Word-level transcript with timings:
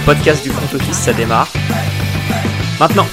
Le 0.00 0.06
podcast 0.06 0.42
du 0.42 0.48
front 0.48 0.74
office, 0.74 0.96
ça 0.96 1.12
démarre. 1.12 1.52
Maintenant. 2.80 3.06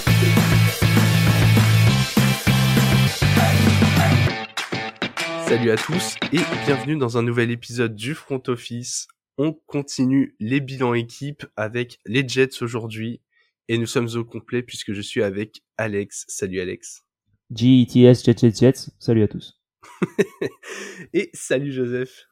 Salut 5.46 5.70
à 5.70 5.76
tous 5.76 6.15
et 6.31 6.40
bienvenue 6.65 6.96
dans 6.96 7.18
un 7.18 7.23
nouvel 7.23 7.51
épisode 7.51 7.94
du 7.94 8.15
front 8.15 8.42
office. 8.47 9.10
On 9.37 9.54
continue 9.68 10.36
les 10.40 10.62
bilans 10.62 10.94
équipes 10.94 11.46
avec 11.58 12.00
les 12.05 12.26
Jets 12.26 12.62
aujourd'hui 12.63 13.22
et 13.67 13.78
nous 13.78 13.85
sommes 13.85 14.08
au 14.15 14.24
complet 14.24 14.63
puisque 14.63 14.94
je 14.94 15.01
suis 15.01 15.22
avec 15.22 15.63
Alex. 15.78 16.23
Salut 16.30 16.62
Alex. 16.62 17.04
GETS 17.52 18.23
Jets 18.23 18.38
Jets 18.40 18.55
Jets. 18.55 18.91
Salut 18.98 19.23
à 19.23 19.27
tous. 19.27 19.59
et 21.13 21.30
salut 21.34 21.73
Joseph. 21.73 22.27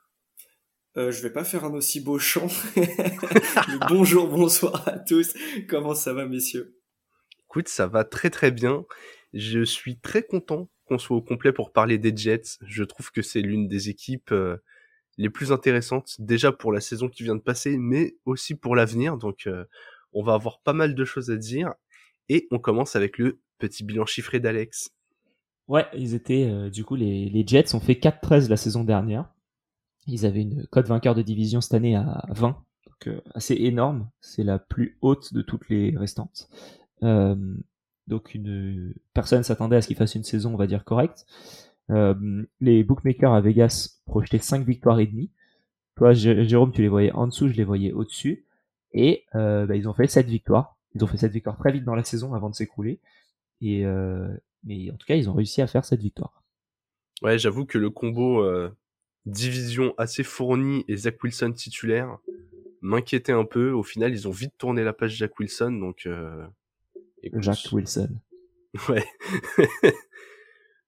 Euh, 0.98 1.12
je 1.12 1.22
vais 1.22 1.30
pas 1.30 1.44
faire 1.44 1.66
un 1.66 1.74
aussi 1.74 2.00
beau 2.00 2.20
chant. 2.20 2.48
bonjour, 3.90 4.28
bonsoir 4.30 4.88
à 4.88 4.98
tous. 4.98 5.34
Comment 5.68 5.94
ça 5.94 6.14
va, 6.14 6.26
messieurs? 6.26 6.80
Écoute, 7.50 7.68
ça 7.68 7.88
va 7.88 8.04
très 8.04 8.30
très 8.30 8.52
bien. 8.52 8.86
Je 9.34 9.64
suis 9.64 10.00
très 10.00 10.24
content 10.24 10.70
qu'on 10.86 10.98
soit 10.98 11.18
au 11.18 11.22
complet 11.22 11.52
pour 11.52 11.74
parler 11.74 11.98
des 11.98 12.16
Jets. 12.16 12.58
Je 12.66 12.84
trouve 12.84 13.12
que 13.12 13.22
c'est 13.22 13.42
l'une 13.42 13.68
des 13.68 13.90
équipes 13.90 14.32
euh, 14.32 14.58
les 15.18 15.30
plus 15.30 15.52
intéressantes, 15.52 16.16
déjà 16.20 16.52
pour 16.52 16.72
la 16.72 16.82
saison 16.82 17.10
qui 17.10 17.24
vient 17.24 17.36
de 17.36 17.42
passer, 17.42 17.78
mais 17.78 18.16
aussi 18.26 18.56
pour 18.56 18.76
l'avenir. 18.76 19.18
Donc, 19.18 19.48
euh, 19.48 19.66
on 20.14 20.24
va 20.24 20.34
avoir 20.34 20.62
pas 20.62 20.74
mal 20.74 20.96
de 20.96 21.06
choses 21.06 21.32
à 21.32 21.38
dire. 21.38 21.74
Et 22.30 22.48
on 22.52 22.60
commence 22.60 22.96
avec 22.96 23.18
le 23.18 23.40
petit 23.60 23.84
bilan 23.84 24.06
chiffré 24.06 24.40
d'Alex. 24.40 24.92
Ouais, 25.68 25.86
ils 25.94 26.14
étaient, 26.14 26.46
euh, 26.50 26.70
du 26.70 26.84
coup, 26.84 26.96
les, 26.96 27.30
les 27.30 27.46
Jets 27.46 27.76
ont 27.76 27.80
fait 27.80 27.94
4-13 27.94 28.50
la 28.50 28.58
saison 28.58 28.84
dernière. 28.84 29.35
Ils 30.08 30.26
avaient 30.26 30.42
une 30.42 30.68
cote 30.68 30.88
vainqueur 30.88 31.16
de 31.16 31.22
division 31.22 31.62
cette 31.62 31.74
année 31.74 31.96
à 31.96 32.26
20, 32.30 32.50
donc 32.88 33.08
euh, 33.08 33.22
assez 33.34 33.56
énorme. 33.56 34.10
C'est 34.22 34.44
la 34.44 34.60
plus 34.60 34.98
haute 35.02 35.34
de 35.34 35.42
toutes 35.42 35.70
les 35.70 35.96
restantes. 35.98 36.50
Euh, 37.04 37.36
donc 38.08 38.36
une 38.36 38.94
personne 39.14 39.44
s'attendait 39.44 39.78
à 39.78 39.82
ce 39.82 39.88
qu'ils 39.88 39.98
fassent 39.98 40.16
une 40.16 40.24
saison, 40.24 40.54
on 40.54 40.58
va 40.58 40.68
dire 40.68 40.84
correcte. 40.84 41.26
Euh, 41.90 42.44
les 42.62 42.84
bookmakers 42.84 43.34
à 43.34 43.42
Vegas 43.42 44.00
projetaient 44.06 44.40
5 44.40 44.66
victoires 44.66 45.00
et 45.00 45.08
demie. 45.08 45.32
Toi, 45.96 46.14
Jérôme, 46.14 46.72
tu 46.72 46.82
les 46.82 46.90
voyais 46.90 47.12
en 47.14 47.28
dessous, 47.28 47.48
je 47.48 47.54
les 47.54 47.64
voyais 47.64 47.94
au-dessus. 47.94 48.46
Et 48.94 49.26
euh, 49.36 49.66
bah, 49.66 49.76
ils 49.76 49.88
ont 49.88 49.94
fait 49.94 50.08
7 50.08 50.28
victoires. 50.28 50.78
Ils 50.94 51.04
ont 51.04 51.08
fait 51.08 51.18
7 51.18 51.32
victoires 51.32 51.58
très 51.58 51.72
vite 51.72 51.84
dans 51.84 51.96
la 51.96 52.04
saison 52.04 52.34
avant 52.34 52.50
de 52.50 52.56
s'écrouler. 52.56 53.00
Et 53.62 53.86
euh, 53.86 54.28
mais 54.64 54.92
en 54.92 54.96
tout 54.96 55.06
cas, 55.06 55.16
ils 55.16 55.30
ont 55.30 55.34
réussi 55.34 55.62
à 55.62 55.68
faire 55.68 55.86
cette 55.86 56.02
victoire. 56.02 56.44
Ouais, 57.22 57.38
j'avoue 57.38 57.66
que 57.66 57.78
le 57.78 57.90
combo 57.90 58.42
euh, 58.44 58.76
division 59.26 59.94
assez 59.98 60.24
fournie 60.24 60.86
et 60.88 60.98
Zach 60.98 61.22
Wilson 61.24 61.52
titulaire 61.54 62.18
m'inquiétait 62.82 63.32
un 63.32 63.46
peu. 63.46 63.72
Au 63.72 63.84
final, 63.84 64.12
ils 64.14 64.28
ont 64.28 64.32
vite 64.32 64.54
tourné 64.58 64.84
la 64.84 64.94
page 64.94 65.16
Jack 65.16 65.40
Wilson, 65.40 65.72
donc. 65.72 66.06
Euh, 66.06 66.46
Jack 67.40 67.58
Wilson. 67.72 68.10
Ouais. 68.90 69.06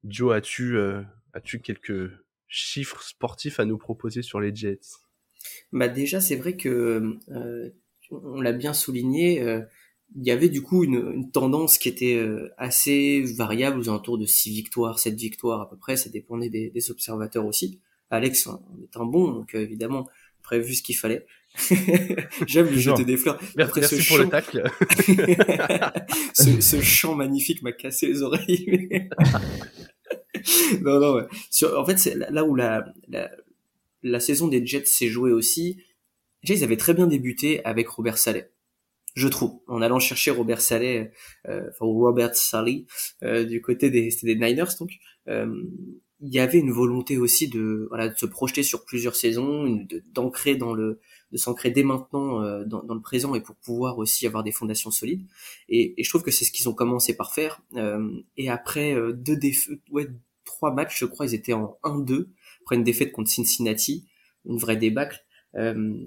Joe, 0.03 0.35
as-tu 0.35 0.75
euh, 0.75 1.01
as-tu 1.31 1.61
quelques 1.61 2.11
chiffres 2.49 3.01
sportifs 3.01 3.61
à 3.61 3.65
nous 3.65 3.77
proposer 3.77 4.21
sur 4.21 4.41
les 4.41 4.53
Jets? 4.53 4.79
Bah 5.71 5.87
déjà, 5.87 6.19
c'est 6.19 6.35
vrai 6.35 6.57
que 6.57 7.17
euh, 7.29 7.69
on 8.11 8.41
l'a 8.41 8.53
bien 8.53 8.73
souligné. 8.73 9.41
Euh, 9.41 9.61
il 10.15 10.25
y 10.25 10.31
avait 10.31 10.49
du 10.49 10.61
coup 10.61 10.83
une, 10.83 11.11
une 11.13 11.31
tendance 11.31 11.77
qui 11.77 11.89
était 11.89 12.15
euh, 12.15 12.49
assez 12.57 13.21
variable 13.21 13.79
aux 13.79 13.89
alentours 13.89 14.17
de 14.17 14.25
6 14.25 14.51
victoires, 14.51 14.99
7 14.99 15.15
victoires 15.15 15.61
à 15.61 15.69
peu 15.69 15.77
près, 15.77 15.97
ça 15.97 16.09
dépendait 16.09 16.49
des, 16.49 16.69
des 16.69 16.91
observateurs 16.91 17.45
aussi. 17.45 17.81
Alex 18.09 18.47
on 18.47 18.59
est 18.83 18.97
un 18.97 19.05
bon, 19.05 19.31
donc 19.31 19.55
euh, 19.55 19.61
évidemment, 19.61 20.07
prévu 20.41 20.75
ce 20.75 20.83
qu'il 20.83 20.95
fallait. 20.95 21.25
J'aime 22.47 22.67
lui 22.67 22.79
jeter 22.79 23.03
des 23.03 23.17
fleurs. 23.17 23.39
Après 23.57 23.81
Merci 23.81 24.01
ce 24.01 24.07
pour 24.07 24.17
chant... 24.17 24.23
le 24.23 24.29
tacle. 24.29 24.63
ce, 26.33 26.61
ce, 26.61 26.81
chant 26.81 27.15
magnifique 27.15 27.61
m'a 27.63 27.71
cassé 27.71 28.07
les 28.07 28.21
oreilles. 28.21 29.09
non, 30.81 30.99
non, 30.99 31.15
ouais. 31.15 31.27
Sur, 31.49 31.79
en 31.79 31.85
fait, 31.85 31.97
c'est 31.97 32.15
là 32.15 32.43
où 32.43 32.55
la, 32.55 32.93
la, 33.07 33.31
la 34.03 34.19
saison 34.19 34.47
des 34.47 34.65
Jets 34.65 34.85
s'est 34.85 35.07
jouée 35.07 35.31
aussi. 35.31 35.81
Déjà, 36.43 36.59
ils 36.59 36.63
avaient 36.63 36.77
très 36.77 36.93
bien 36.93 37.07
débuté 37.07 37.63
avec 37.65 37.87
Robert 37.89 38.17
Saleh. 38.17 38.51
Je 39.15 39.27
trouve, 39.27 39.59
en 39.67 39.81
allant 39.81 39.99
chercher 39.99 40.29
Robert 40.29 40.61
Saleh, 40.61 41.11
euh, 41.47 41.69
enfin 41.69 41.85
Robert 41.85 42.35
Saleh, 42.35 42.85
euh, 43.23 43.45
du 43.45 43.61
côté 43.61 43.89
des, 43.89 44.09
des 44.21 44.35
Niners, 44.35 44.77
donc, 44.79 44.91
euh, 45.27 45.63
il 46.19 46.33
y 46.33 46.39
avait 46.39 46.59
une 46.59 46.71
volonté 46.71 47.17
aussi 47.17 47.47
de 47.47 47.85
voilà 47.89 48.09
de 48.09 48.17
se 48.17 48.25
projeter 48.25 48.63
sur 48.63 48.85
plusieurs 48.85 49.15
saisons, 49.15 49.85
d'ancrer 50.13 50.55
dans 50.55 50.73
le 50.73 50.99
de 51.31 51.37
s'ancrer 51.37 51.71
dès 51.71 51.83
maintenant 51.83 52.41
euh, 52.41 52.63
dans, 52.63 52.93
le 52.93 53.01
présent 53.01 53.35
et 53.35 53.41
pour 53.41 53.55
pouvoir 53.57 53.97
aussi 53.97 54.25
avoir 54.25 54.43
des 54.43 54.51
fondations 54.51 54.91
solides. 54.91 55.25
Et, 55.67 55.99
et 55.99 56.03
je 56.03 56.09
trouve 56.09 56.23
que 56.23 56.31
c'est 56.31 56.45
ce 56.45 56.51
qu'ils 56.51 56.69
ont 56.69 56.73
commencé 56.73 57.15
par 57.15 57.33
faire. 57.33 57.61
Euh, 57.75 58.21
et 58.37 58.49
après 58.49 58.95
euh, 58.95 59.11
deux 59.11 59.35
défaites, 59.35 59.79
ouais 59.91 60.07
trois 60.45 60.73
matchs, 60.73 60.99
je 60.99 61.05
crois, 61.05 61.27
ils 61.27 61.35
étaient 61.35 61.53
en 61.53 61.77
1-2 61.83 62.27
après 62.61 62.75
une 62.75 62.83
défaite 62.83 63.11
contre 63.11 63.29
Cincinnati, 63.29 64.07
une 64.45 64.57
vraie 64.57 64.77
débâcle. 64.77 65.23
Euh, 65.55 66.05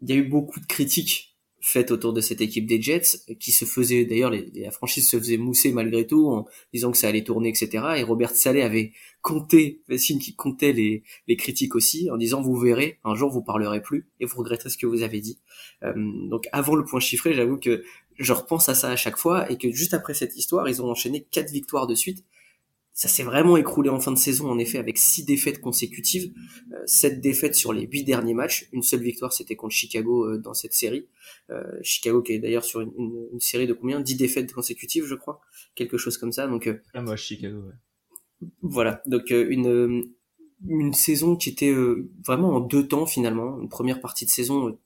il 0.00 0.08
y 0.08 0.12
a 0.12 0.16
eu 0.16 0.28
beaucoup 0.28 0.60
de 0.60 0.66
critiques 0.66 1.37
faite 1.68 1.90
autour 1.90 2.12
de 2.12 2.20
cette 2.20 2.40
équipe 2.40 2.66
des 2.66 2.80
Jets, 2.80 3.20
qui 3.38 3.52
se 3.52 3.64
faisait 3.64 4.04
d'ailleurs 4.04 4.30
la 4.30 4.70
franchise 4.70 5.08
se 5.08 5.18
faisait 5.18 5.36
mousser 5.36 5.70
malgré 5.72 6.06
tout 6.06 6.26
en 6.28 6.46
disant 6.72 6.90
que 6.90 6.96
ça 6.96 7.08
allait 7.08 7.24
tourner, 7.24 7.50
etc. 7.50 7.84
Et 7.96 8.02
Robert 8.02 8.30
Saleh 8.30 8.62
avait 8.62 8.92
compté, 9.20 9.82
Vassine 9.88 10.18
qui 10.18 10.34
comptait 10.34 10.72
les, 10.72 11.02
les 11.26 11.36
critiques 11.36 11.74
aussi, 11.74 12.10
en 12.10 12.16
disant 12.16 12.40
vous 12.40 12.56
verrez, 12.56 12.98
un 13.04 13.14
jour 13.14 13.30
vous 13.30 13.42
parlerez 13.42 13.82
plus 13.82 14.06
et 14.20 14.24
vous 14.24 14.38
regretterez 14.38 14.70
ce 14.70 14.78
que 14.78 14.86
vous 14.86 15.02
avez 15.02 15.20
dit. 15.20 15.38
Euh, 15.82 15.92
donc 16.28 16.48
avant 16.52 16.74
le 16.74 16.84
point 16.84 17.00
chiffré, 17.00 17.34
j'avoue 17.34 17.58
que 17.58 17.82
je 18.18 18.32
repense 18.32 18.68
à 18.68 18.74
ça 18.74 18.90
à 18.90 18.96
chaque 18.96 19.18
fois 19.18 19.50
et 19.50 19.58
que 19.58 19.70
juste 19.70 19.94
après 19.94 20.14
cette 20.14 20.36
histoire, 20.36 20.68
ils 20.68 20.82
ont 20.82 20.90
enchaîné 20.90 21.26
quatre 21.30 21.52
victoires 21.52 21.86
de 21.86 21.94
suite 21.94 22.24
ça 22.98 23.06
s'est 23.06 23.22
vraiment 23.22 23.56
écroulé 23.56 23.90
en 23.90 24.00
fin 24.00 24.10
de 24.10 24.18
saison, 24.18 24.50
en 24.50 24.58
effet, 24.58 24.76
avec 24.76 24.98
six 24.98 25.24
défaites 25.24 25.60
consécutives, 25.60 26.32
euh, 26.72 26.82
sept 26.86 27.20
défaites 27.20 27.54
sur 27.54 27.72
les 27.72 27.86
huit 27.86 28.02
derniers 28.02 28.34
matchs. 28.34 28.68
Une 28.72 28.82
seule 28.82 29.02
victoire, 29.02 29.32
c'était 29.32 29.54
contre 29.54 29.72
Chicago 29.72 30.26
euh, 30.26 30.38
dans 30.38 30.52
cette 30.52 30.74
série. 30.74 31.06
Euh, 31.50 31.62
Chicago 31.80 32.22
qui 32.22 32.32
est 32.32 32.40
d'ailleurs 32.40 32.64
sur 32.64 32.80
une, 32.80 32.90
une, 32.98 33.28
une, 33.34 33.38
série 33.38 33.68
de 33.68 33.72
combien? 33.72 34.00
Dix 34.00 34.16
défaites 34.16 34.52
consécutives, 34.52 35.04
je 35.06 35.14
crois, 35.14 35.40
quelque 35.76 35.96
chose 35.96 36.18
comme 36.18 36.32
ça. 36.32 36.48
Donc, 36.48 36.66
euh, 36.66 36.82
ah 36.92 37.00
moi 37.00 37.14
Chicago. 37.14 37.58
Ouais. 37.68 38.48
Voilà, 38.62 39.00
donc 39.06 39.30
euh, 39.30 39.46
une 39.48 40.12
une 40.66 40.92
saison 40.92 41.36
qui 41.36 41.50
était 41.50 41.72
vraiment 42.26 42.56
en 42.56 42.58
deux 42.58 42.88
temps 42.88 43.06
finalement. 43.06 43.60
Une 43.60 43.68
première 43.68 44.00
partie 44.00 44.24
de 44.24 44.30
saison 44.30 44.76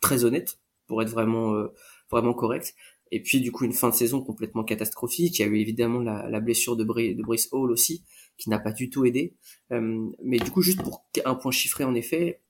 très 0.00 0.24
honnête 0.24 0.60
pour 0.86 1.02
être 1.02 1.10
vraiment 1.10 1.66
vraiment 2.12 2.32
correct 2.32 2.76
et 3.12 3.22
puis 3.22 3.40
du 3.40 3.52
coup 3.52 3.64
une 3.64 3.72
fin 3.72 3.88
de 3.88 3.94
saison 3.94 4.20
complètement 4.20 4.64
catastrophique. 4.64 5.38
Il 5.38 5.42
y 5.42 5.44
a 5.44 5.48
eu 5.48 5.58
évidemment 5.58 6.00
la, 6.00 6.28
la 6.28 6.40
blessure 6.40 6.76
de, 6.76 6.84
Bri 6.84 7.14
de 7.14 7.22
Brice 7.22 7.48
Hall 7.52 7.70
aussi, 7.70 8.04
qui 8.36 8.50
n'a 8.50 8.58
pas 8.58 8.72
du 8.72 8.90
tout 8.90 9.04
aidé. 9.04 9.34
Euh, 9.72 10.06
mais 10.22 10.38
du 10.38 10.50
coup, 10.50 10.62
juste 10.62 10.82
pour 10.82 11.04
un 11.24 11.34
point 11.34 11.52
chiffré 11.52 11.84
en 11.84 11.94
effet, 11.94 12.40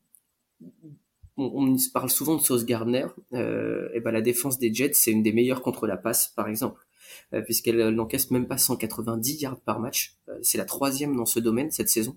on, 1.36 1.72
on 1.74 1.76
parle 1.92 2.10
souvent 2.10 2.36
de 2.36 2.40
Sauce 2.40 2.64
Gardner. 2.64 3.06
Euh, 3.32 3.88
et 3.94 4.00
ben 4.00 4.10
la 4.10 4.20
défense 4.20 4.58
des 4.58 4.72
Jets, 4.72 4.94
c'est 4.94 5.12
une 5.12 5.22
des 5.22 5.32
meilleures 5.32 5.62
contre 5.62 5.86
la 5.86 5.96
passe, 5.96 6.28
par 6.28 6.48
exemple, 6.48 6.86
euh, 7.34 7.42
puisqu'elle 7.42 7.88
n'encaisse 7.90 8.30
même 8.30 8.46
pas 8.46 8.58
190 8.58 9.42
yards 9.42 9.60
par 9.60 9.80
match. 9.80 10.16
Euh, 10.28 10.38
c'est 10.42 10.58
la 10.58 10.64
troisième 10.64 11.16
dans 11.16 11.26
ce 11.26 11.40
domaine 11.40 11.70
cette 11.70 11.88
saison. 11.88 12.16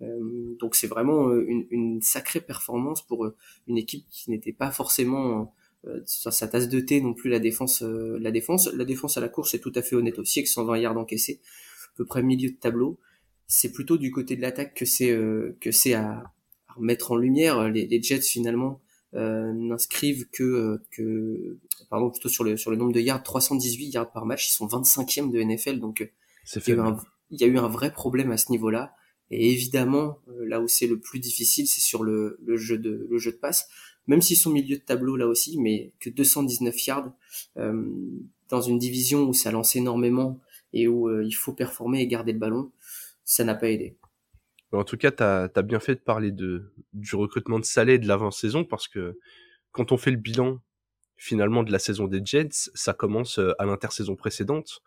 Euh, 0.00 0.56
donc 0.60 0.76
c'est 0.76 0.86
vraiment 0.86 1.32
une, 1.34 1.66
une, 1.70 2.00
sacrée 2.02 2.40
performance 2.40 3.04
pour 3.04 3.28
une 3.66 3.78
équipe 3.78 4.06
qui 4.10 4.30
n'était 4.30 4.52
pas 4.52 4.70
forcément 4.70 5.52
euh, 5.86 6.00
sur 6.06 6.32
sa 6.32 6.48
tasse 6.48 6.68
de 6.68 6.80
thé 6.80 7.00
non 7.00 7.14
plus 7.14 7.30
la 7.30 7.38
défense 7.38 7.82
euh, 7.82 8.18
la 8.20 8.32
défense 8.32 8.68
la 8.74 8.84
défense 8.84 9.16
à 9.16 9.20
la 9.20 9.28
course 9.28 9.54
est 9.54 9.60
tout 9.60 9.72
à 9.76 9.82
fait 9.82 9.94
honnête 9.94 10.18
aussi 10.18 10.40
avec 10.40 10.48
120 10.48 10.76
yards 10.78 10.98
encaissés 10.98 11.40
à 11.94 11.96
peu 11.96 12.04
près 12.04 12.22
milieu 12.22 12.50
de 12.50 12.56
tableau. 12.56 12.98
C'est 13.46 13.72
plutôt 13.72 13.96
du 13.96 14.10
côté 14.10 14.34
de 14.36 14.42
l'attaque 14.42 14.74
que 14.74 14.84
c'est 14.84 15.10
euh, 15.10 15.56
que 15.60 15.70
c'est 15.70 15.94
à, 15.94 16.32
à, 16.68 16.80
mettre 16.80 17.12
en 17.12 17.16
lumière. 17.16 17.68
Les, 17.68 17.86
les 17.86 18.02
Jets 18.02 18.22
finalement 18.22 18.80
euh, 19.14 19.52
n'inscrivent 19.52 20.28
que 20.30 20.80
que 20.90 21.58
pardon 21.90 22.10
plutôt 22.10 22.28
sur 22.28 22.42
le 22.42 22.56
sur 22.56 22.72
le 22.72 22.76
nombre 22.76 22.92
de 22.92 23.00
yards 23.00 23.22
318 23.22 23.90
yards 23.90 24.10
par 24.10 24.26
match. 24.26 24.48
Ils 24.48 24.52
sont 24.52 24.66
25e 24.66 25.30
de 25.30 25.40
NFL 25.40 25.78
donc 25.78 26.10
il, 26.56 26.62
y 26.66 26.72
a 26.72 26.74
eu 26.74 26.80
un, 26.80 26.96
il 27.30 27.40
y 27.40 27.44
a 27.44 27.46
eu 27.46 27.58
un 27.58 27.68
vrai 27.68 27.92
problème 27.92 28.32
à 28.32 28.36
ce 28.36 28.50
niveau-là. 28.50 28.94
Et 29.30 29.52
évidemment 29.52 30.18
là 30.40 30.60
où 30.60 30.66
c'est 30.66 30.86
le 30.86 30.98
plus 30.98 31.20
difficile 31.20 31.68
c'est 31.68 31.82
sur 31.82 32.02
le, 32.02 32.38
le 32.44 32.56
jeu 32.56 32.78
de 32.78 33.06
le 33.08 33.18
jeu 33.18 33.30
de 33.30 33.36
passe 33.36 33.68
même 34.08 34.22
s'ils 34.22 34.36
sont 34.36 34.50
milieu 34.50 34.76
de 34.76 34.82
tableau 34.82 35.16
là 35.16 35.26
aussi, 35.26 35.60
mais 35.60 35.92
que 36.00 36.10
219 36.10 36.86
yards 36.86 37.12
euh, 37.58 37.84
dans 38.48 38.62
une 38.62 38.78
division 38.78 39.24
où 39.24 39.34
ça 39.34 39.52
lance 39.52 39.76
énormément 39.76 40.40
et 40.72 40.88
où 40.88 41.08
euh, 41.08 41.24
il 41.24 41.32
faut 41.32 41.52
performer 41.52 42.00
et 42.00 42.06
garder 42.06 42.32
le 42.32 42.38
ballon, 42.38 42.72
ça 43.24 43.44
n'a 43.44 43.54
pas 43.54 43.68
aidé. 43.68 43.96
En 44.72 44.84
tout 44.84 44.96
cas, 44.96 45.10
tu 45.12 45.22
as, 45.22 45.62
bien 45.62 45.80
fait 45.80 45.94
de 45.94 46.00
parler 46.00 46.30
de, 46.30 46.72
du 46.92 47.16
recrutement 47.16 47.58
de 47.58 47.64
Salé 47.64 47.98
de 47.98 48.08
l'avant-saison 48.08 48.64
parce 48.64 48.88
que 48.88 49.18
quand 49.72 49.92
on 49.92 49.96
fait 49.96 50.10
le 50.10 50.16
bilan 50.16 50.60
finalement 51.16 51.62
de 51.62 51.72
la 51.72 51.78
saison 51.78 52.06
des 52.06 52.24
Jets, 52.24 52.70
ça 52.74 52.94
commence 52.94 53.38
euh, 53.38 53.52
à 53.58 53.66
l'intersaison 53.66 54.16
précédente. 54.16 54.82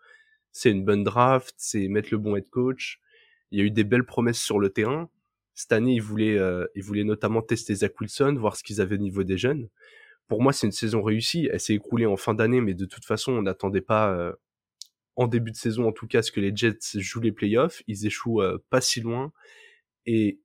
C'est 0.50 0.70
une 0.70 0.84
bonne 0.84 1.04
draft, 1.04 1.54
c'est 1.58 1.88
mettre 1.88 2.08
le 2.10 2.18
bon 2.18 2.36
head 2.36 2.48
coach. 2.50 3.00
Il 3.50 3.58
y 3.58 3.62
a 3.62 3.64
eu 3.64 3.70
des 3.70 3.84
belles 3.84 4.04
promesses 4.04 4.40
sur 4.40 4.58
le 4.58 4.70
terrain. 4.70 5.08
Cette 5.54 5.72
année, 5.72 5.94
ils 5.94 6.02
voulaient, 6.02 6.38
euh, 6.38 6.66
ils 6.74 6.82
voulaient 6.82 7.04
notamment 7.04 7.42
tester 7.42 7.74
Zach 7.74 8.00
Wilson, 8.00 8.36
voir 8.38 8.56
ce 8.56 8.62
qu'ils 8.62 8.80
avaient 8.80 8.96
au 8.96 8.98
niveau 8.98 9.22
des 9.24 9.38
jeunes. 9.38 9.68
pour 10.28 10.42
moi, 10.42 10.52
c'est 10.52 10.66
une 10.66 10.72
saison 10.72 11.02
réussie. 11.02 11.48
Elle 11.52 11.60
s'est 11.60 11.74
écroulée 11.74 12.06
en 12.06 12.16
fin 12.16 12.34
d'année, 12.34 12.60
mais 12.62 12.74
de 12.74 12.86
toute 12.86 13.04
façon, 13.04 13.32
on 13.32 13.42
n'attendait 13.42 13.82
pas, 13.82 14.12
euh, 14.14 14.32
en 15.16 15.26
début 15.26 15.50
de 15.50 15.56
saison 15.56 15.86
en 15.86 15.92
tout 15.92 16.06
cas, 16.06 16.22
ce 16.22 16.32
que 16.32 16.40
les 16.40 16.54
Jets 16.54 16.78
jouent 16.94 17.20
les 17.20 17.32
playoffs. 17.32 17.82
Ils 17.86 18.06
échouent 18.06 18.42
euh, 18.42 18.58
pas 18.70 18.80
si 18.80 19.00
loin 19.00 19.32
et 20.06 20.40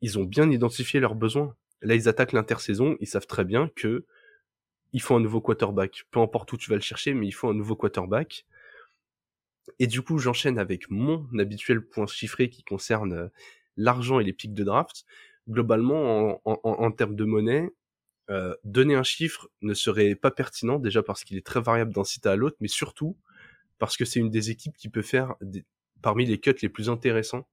ils 0.00 0.18
ont 0.18 0.24
bien 0.24 0.50
identifié 0.50 1.00
leurs 1.00 1.14
besoins. 1.14 1.56
Là, 1.82 1.94
ils 1.94 2.08
attaquent 2.08 2.32
l'intersaison. 2.32 2.96
Ils 3.00 3.06
savent 3.06 3.26
très 3.26 3.44
bien 3.44 3.70
que 3.74 4.04
il 4.92 5.02
faut 5.02 5.14
un 5.16 5.20
nouveau 5.20 5.40
quarterback. 5.40 6.04
Peu 6.10 6.20
importe 6.20 6.52
où 6.52 6.56
tu 6.56 6.70
vas 6.70 6.76
le 6.76 6.82
chercher, 6.82 7.14
mais 7.14 7.26
il 7.26 7.32
faut 7.32 7.48
un 7.48 7.54
nouveau 7.54 7.76
quarterback. 7.76 8.46
Et 9.78 9.86
du 9.86 10.02
coup, 10.02 10.18
j'enchaîne 10.18 10.58
avec 10.58 10.90
mon 10.90 11.26
habituel 11.38 11.84
point 11.84 12.06
chiffré 12.06 12.50
qui 12.50 12.62
concerne 12.64 13.30
l'argent 13.76 14.20
et 14.20 14.24
les 14.24 14.32
pics 14.32 14.54
de 14.54 14.64
draft. 14.64 15.04
Globalement, 15.48 16.40
en, 16.44 16.60
en, 16.62 16.70
en 16.70 16.90
termes 16.90 17.16
de 17.16 17.24
monnaie, 17.24 17.70
euh, 18.30 18.54
donner 18.64 18.94
un 18.94 19.02
chiffre 19.02 19.48
ne 19.60 19.74
serait 19.74 20.14
pas 20.14 20.30
pertinent, 20.30 20.78
déjà 20.78 21.02
parce 21.02 21.24
qu'il 21.24 21.36
est 21.36 21.44
très 21.44 21.60
variable 21.60 21.92
d'un 21.92 22.04
site 22.04 22.24
à 22.26 22.36
l'autre, 22.36 22.56
mais 22.60 22.68
surtout 22.68 23.16
parce 23.78 23.96
que 23.98 24.06
c'est 24.06 24.20
une 24.20 24.30
des 24.30 24.50
équipes 24.50 24.76
qui 24.78 24.88
peut 24.88 25.02
faire 25.02 25.34
des, 25.42 25.64
parmi 26.00 26.24
les 26.24 26.38
cuts 26.38 26.54
les 26.62 26.70
plus 26.70 26.88
intéressants. 26.88 27.44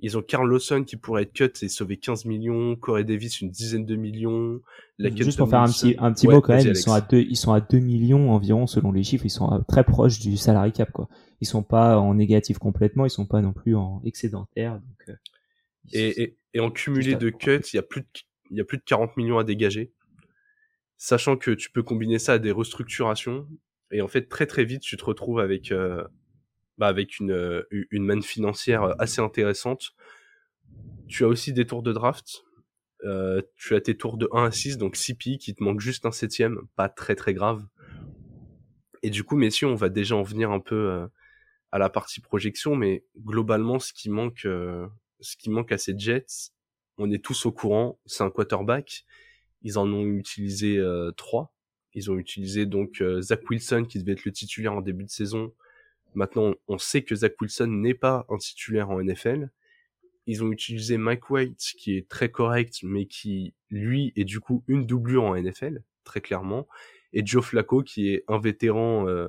Ils 0.00 0.18
ont 0.18 0.22
Carl 0.22 0.46
Lawson 0.46 0.84
qui 0.84 0.96
pourrait 0.96 1.22
être 1.22 1.32
cut 1.32 1.52
et 1.62 1.68
sauver 1.68 1.96
15 1.96 2.24
millions, 2.24 2.74
Corey 2.76 3.04
Davis 3.04 3.40
une 3.40 3.50
dizaine 3.50 3.86
de 3.86 3.94
millions. 3.94 4.60
La 4.98 5.14
Juste 5.14 5.38
pour 5.38 5.48
faire 5.48 5.60
un 5.60 5.68
petit, 5.68 5.94
un 5.98 6.12
petit 6.12 6.26
mot 6.26 6.40
quand 6.40 6.54
même, 6.54 6.66
ils 6.66 6.76
sont, 6.76 6.92
à 6.92 7.00
2, 7.00 7.20
ils 7.20 7.36
sont 7.36 7.52
à 7.52 7.60
2 7.60 7.78
millions 7.78 8.32
environ 8.32 8.66
selon 8.66 8.92
les 8.92 9.04
chiffres, 9.04 9.24
ils 9.24 9.30
sont 9.30 9.50
euh, 9.52 9.60
très 9.68 9.84
proches 9.84 10.18
du 10.18 10.36
salary 10.36 10.72
cap 10.72 10.90
quoi. 10.92 11.08
Ils 11.40 11.46
sont 11.46 11.62
pas 11.62 11.98
en 11.98 12.14
négatif 12.14 12.58
complètement, 12.58 13.06
ils 13.06 13.10
sont 13.10 13.24
pas 13.24 13.40
non 13.40 13.52
plus 13.52 13.76
en 13.76 14.02
excédentaire. 14.04 14.74
Donc, 14.74 15.08
euh, 15.08 15.14
et, 15.92 16.22
et, 16.22 16.36
et, 16.54 16.60
en 16.60 16.70
cumulé 16.70 17.14
de 17.14 17.30
cuts, 17.30 17.60
il 17.72 17.76
y 17.76 17.78
a 17.78 17.82
plus 17.82 18.02
de 18.02 18.08
il 18.50 18.58
y 18.58 18.60
a 18.60 18.64
plus 18.64 18.78
de 18.78 18.82
40 18.84 19.16
millions 19.16 19.38
à 19.38 19.44
dégager. 19.44 19.92
Sachant 20.96 21.36
que 21.36 21.50
tu 21.50 21.70
peux 21.70 21.82
combiner 21.82 22.18
ça 22.18 22.34
à 22.34 22.38
des 22.38 22.52
restructurations. 22.52 23.48
Et 23.90 24.00
en 24.02 24.08
fait, 24.08 24.28
très 24.28 24.46
très 24.46 24.64
vite, 24.64 24.82
tu 24.82 24.96
te 24.96 25.04
retrouves 25.04 25.40
avec, 25.40 25.72
euh, 25.72 26.04
bah, 26.78 26.86
avec 26.86 27.18
une, 27.18 27.32
euh, 27.32 27.62
une 27.70 28.04
manne 28.04 28.22
financière 28.22 28.94
assez 29.00 29.20
intéressante. 29.20 29.94
Tu 31.08 31.24
as 31.24 31.28
aussi 31.28 31.52
des 31.52 31.66
tours 31.66 31.82
de 31.82 31.92
draft. 31.92 32.44
Euh, 33.04 33.42
tu 33.56 33.74
as 33.74 33.80
tes 33.80 33.96
tours 33.96 34.16
de 34.16 34.28
1 34.32 34.44
à 34.44 34.50
6, 34.50 34.78
donc 34.78 34.96
6 34.96 35.14
pics, 35.14 35.40
qui 35.40 35.54
te 35.54 35.62
manque 35.62 35.80
juste 35.80 36.06
un 36.06 36.12
septième, 36.12 36.60
pas 36.74 36.88
très 36.88 37.14
très 37.14 37.34
grave. 37.34 37.66
Et 39.02 39.10
du 39.10 39.24
coup, 39.24 39.36
messieurs, 39.36 39.68
on 39.68 39.74
va 39.74 39.90
déjà 39.90 40.16
en 40.16 40.22
venir 40.22 40.50
un 40.50 40.60
peu 40.60 40.90
euh, 40.90 41.06
à 41.70 41.78
la 41.78 41.90
partie 41.90 42.20
projection, 42.20 42.76
mais 42.76 43.04
globalement, 43.18 43.78
ce 43.78 43.92
qui 43.92 44.08
manque, 44.08 44.46
euh, 44.46 44.86
ce 45.20 45.36
qui 45.36 45.50
manque 45.50 45.72
à 45.72 45.78
ces 45.78 45.98
Jets, 45.98 46.52
on 46.98 47.10
est 47.10 47.22
tous 47.22 47.46
au 47.46 47.52
courant, 47.52 47.98
c'est 48.06 48.22
un 48.22 48.30
quarterback. 48.30 49.04
Ils 49.62 49.78
en 49.78 49.90
ont 49.92 50.06
utilisé 50.06 50.76
euh, 50.78 51.10
trois. 51.12 51.52
Ils 51.94 52.10
ont 52.10 52.18
utilisé 52.18 52.66
donc 52.66 53.00
euh, 53.00 53.20
Zach 53.20 53.48
Wilson 53.48 53.84
qui 53.88 53.98
devait 53.98 54.12
être 54.12 54.24
le 54.24 54.32
titulaire 54.32 54.74
en 54.74 54.80
début 54.80 55.04
de 55.04 55.10
saison. 55.10 55.52
Maintenant, 56.14 56.54
on 56.68 56.78
sait 56.78 57.02
que 57.02 57.14
Zach 57.14 57.40
Wilson 57.40 57.66
n'est 57.66 57.94
pas 57.94 58.26
un 58.28 58.36
titulaire 58.36 58.90
en 58.90 59.02
NFL. 59.02 59.50
Ils 60.26 60.44
ont 60.44 60.52
utilisé 60.52 60.96
Mike 60.96 61.28
White 61.30 61.74
qui 61.76 61.96
est 61.96 62.08
très 62.08 62.30
correct, 62.30 62.80
mais 62.82 63.06
qui 63.06 63.54
lui 63.70 64.12
est 64.16 64.24
du 64.24 64.40
coup 64.40 64.64
une 64.68 64.86
doublure 64.86 65.24
en 65.24 65.36
NFL 65.36 65.82
très 66.04 66.20
clairement. 66.20 66.68
Et 67.12 67.24
Joe 67.24 67.44
Flacco 67.44 67.82
qui 67.82 68.10
est 68.10 68.24
un 68.28 68.38
vétéran, 68.38 69.08
euh, 69.08 69.28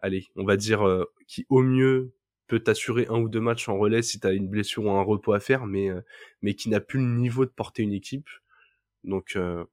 allez, 0.00 0.26
on 0.36 0.44
va 0.44 0.56
dire 0.56 0.84
qui 1.26 1.46
au 1.48 1.62
mieux 1.62 2.12
peut 2.46 2.60
t'assurer 2.60 3.06
un 3.08 3.18
ou 3.18 3.28
deux 3.28 3.40
matchs 3.40 3.68
en 3.68 3.78
relais 3.78 4.02
si 4.02 4.20
tu 4.20 4.26
as 4.26 4.32
une 4.32 4.48
blessure 4.48 4.84
ou 4.84 4.90
un 4.90 5.02
repos 5.02 5.32
à 5.32 5.40
faire, 5.40 5.66
mais, 5.66 5.90
euh, 5.90 6.00
mais 6.42 6.54
qui 6.54 6.68
n'a 6.68 6.80
plus 6.80 7.00
le 7.00 7.06
niveau 7.06 7.44
de 7.44 7.50
porter 7.50 7.82
une 7.82 7.92
équipe. 7.92 8.28
Donc, 9.04 9.34
euh, 9.36 9.64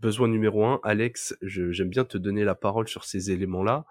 besoin 0.00 0.28
numéro 0.28 0.64
un, 0.64 0.80
Alex, 0.82 1.36
j'aime 1.42 1.88
bien 1.88 2.04
te 2.04 2.18
donner 2.18 2.44
la 2.44 2.54
parole 2.54 2.88
sur 2.88 3.04
ces 3.04 3.30
éléments-là. 3.30 3.84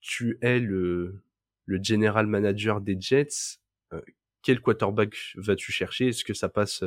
Tu 0.00 0.38
es 0.40 0.60
le, 0.60 1.22
le 1.66 1.82
general 1.82 2.26
manager 2.26 2.80
des 2.80 2.96
Jets. 3.00 3.58
Euh, 3.92 4.00
quel 4.42 4.60
quarterback 4.60 5.16
vas-tu 5.36 5.72
chercher? 5.72 6.08
Est-ce 6.08 6.24
que 6.24 6.34
ça 6.34 6.48
passe 6.48 6.84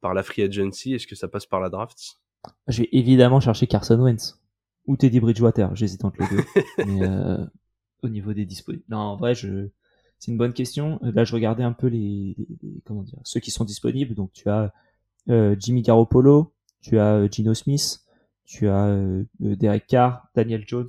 par 0.00 0.14
la 0.14 0.22
free 0.22 0.42
agency? 0.42 0.94
Est-ce 0.94 1.06
que 1.06 1.14
ça 1.14 1.28
passe 1.28 1.44
par 1.44 1.60
la 1.60 1.68
draft? 1.68 2.18
Je 2.66 2.82
vais 2.82 2.88
évidemment 2.92 3.40
chercher 3.40 3.66
Carson 3.66 4.00
Wentz 4.00 4.40
ou 4.86 4.96
Teddy 4.96 5.20
Bridgewater. 5.20 5.74
J'hésite 5.76 6.04
entre 6.04 6.22
les 6.22 6.36
deux. 6.36 6.44
mais 6.86 7.46
au 8.02 8.08
niveau 8.08 8.32
des 8.32 8.46
disponibles. 8.46 8.84
Non, 8.88 8.98
en 8.98 9.16
vrai, 9.16 9.34
je 9.34 9.68
c'est 10.18 10.32
une 10.32 10.38
bonne 10.38 10.52
question. 10.52 10.98
Là, 11.02 11.24
je 11.24 11.32
regardais 11.32 11.62
un 11.62 11.72
peu 11.72 11.86
les, 11.86 12.36
comment 12.84 13.02
dire, 13.02 13.18
ceux 13.24 13.40
qui 13.40 13.50
sont 13.50 13.64
disponibles. 13.64 14.14
Donc, 14.14 14.32
tu 14.32 14.48
as 14.48 14.72
euh, 15.28 15.54
Jimmy 15.58 15.82
Garoppolo, 15.82 16.52
tu 16.80 16.98
as 16.98 17.14
euh, 17.14 17.28
Gino 17.30 17.54
Smith, 17.54 18.00
tu 18.44 18.68
as 18.68 18.86
euh, 18.86 19.24
Derek 19.38 19.86
Carr, 19.86 20.26
Daniel 20.34 20.64
Jones, 20.66 20.88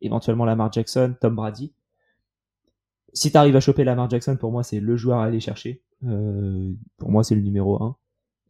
éventuellement 0.00 0.44
Lamar 0.44 0.72
Jackson, 0.72 1.14
Tom 1.20 1.34
Brady. 1.34 1.72
Si 3.12 3.30
tu 3.30 3.36
arrives 3.36 3.56
à 3.56 3.60
choper 3.60 3.84
Lamar 3.84 4.08
Jackson, 4.08 4.36
pour 4.36 4.52
moi, 4.52 4.62
c'est 4.62 4.80
le 4.80 4.96
joueur 4.96 5.18
à 5.18 5.24
aller 5.24 5.40
chercher. 5.40 5.82
pour 6.00 7.10
moi, 7.10 7.24
c'est 7.24 7.34
le 7.34 7.42
numéro 7.42 7.82
1. 7.82 7.96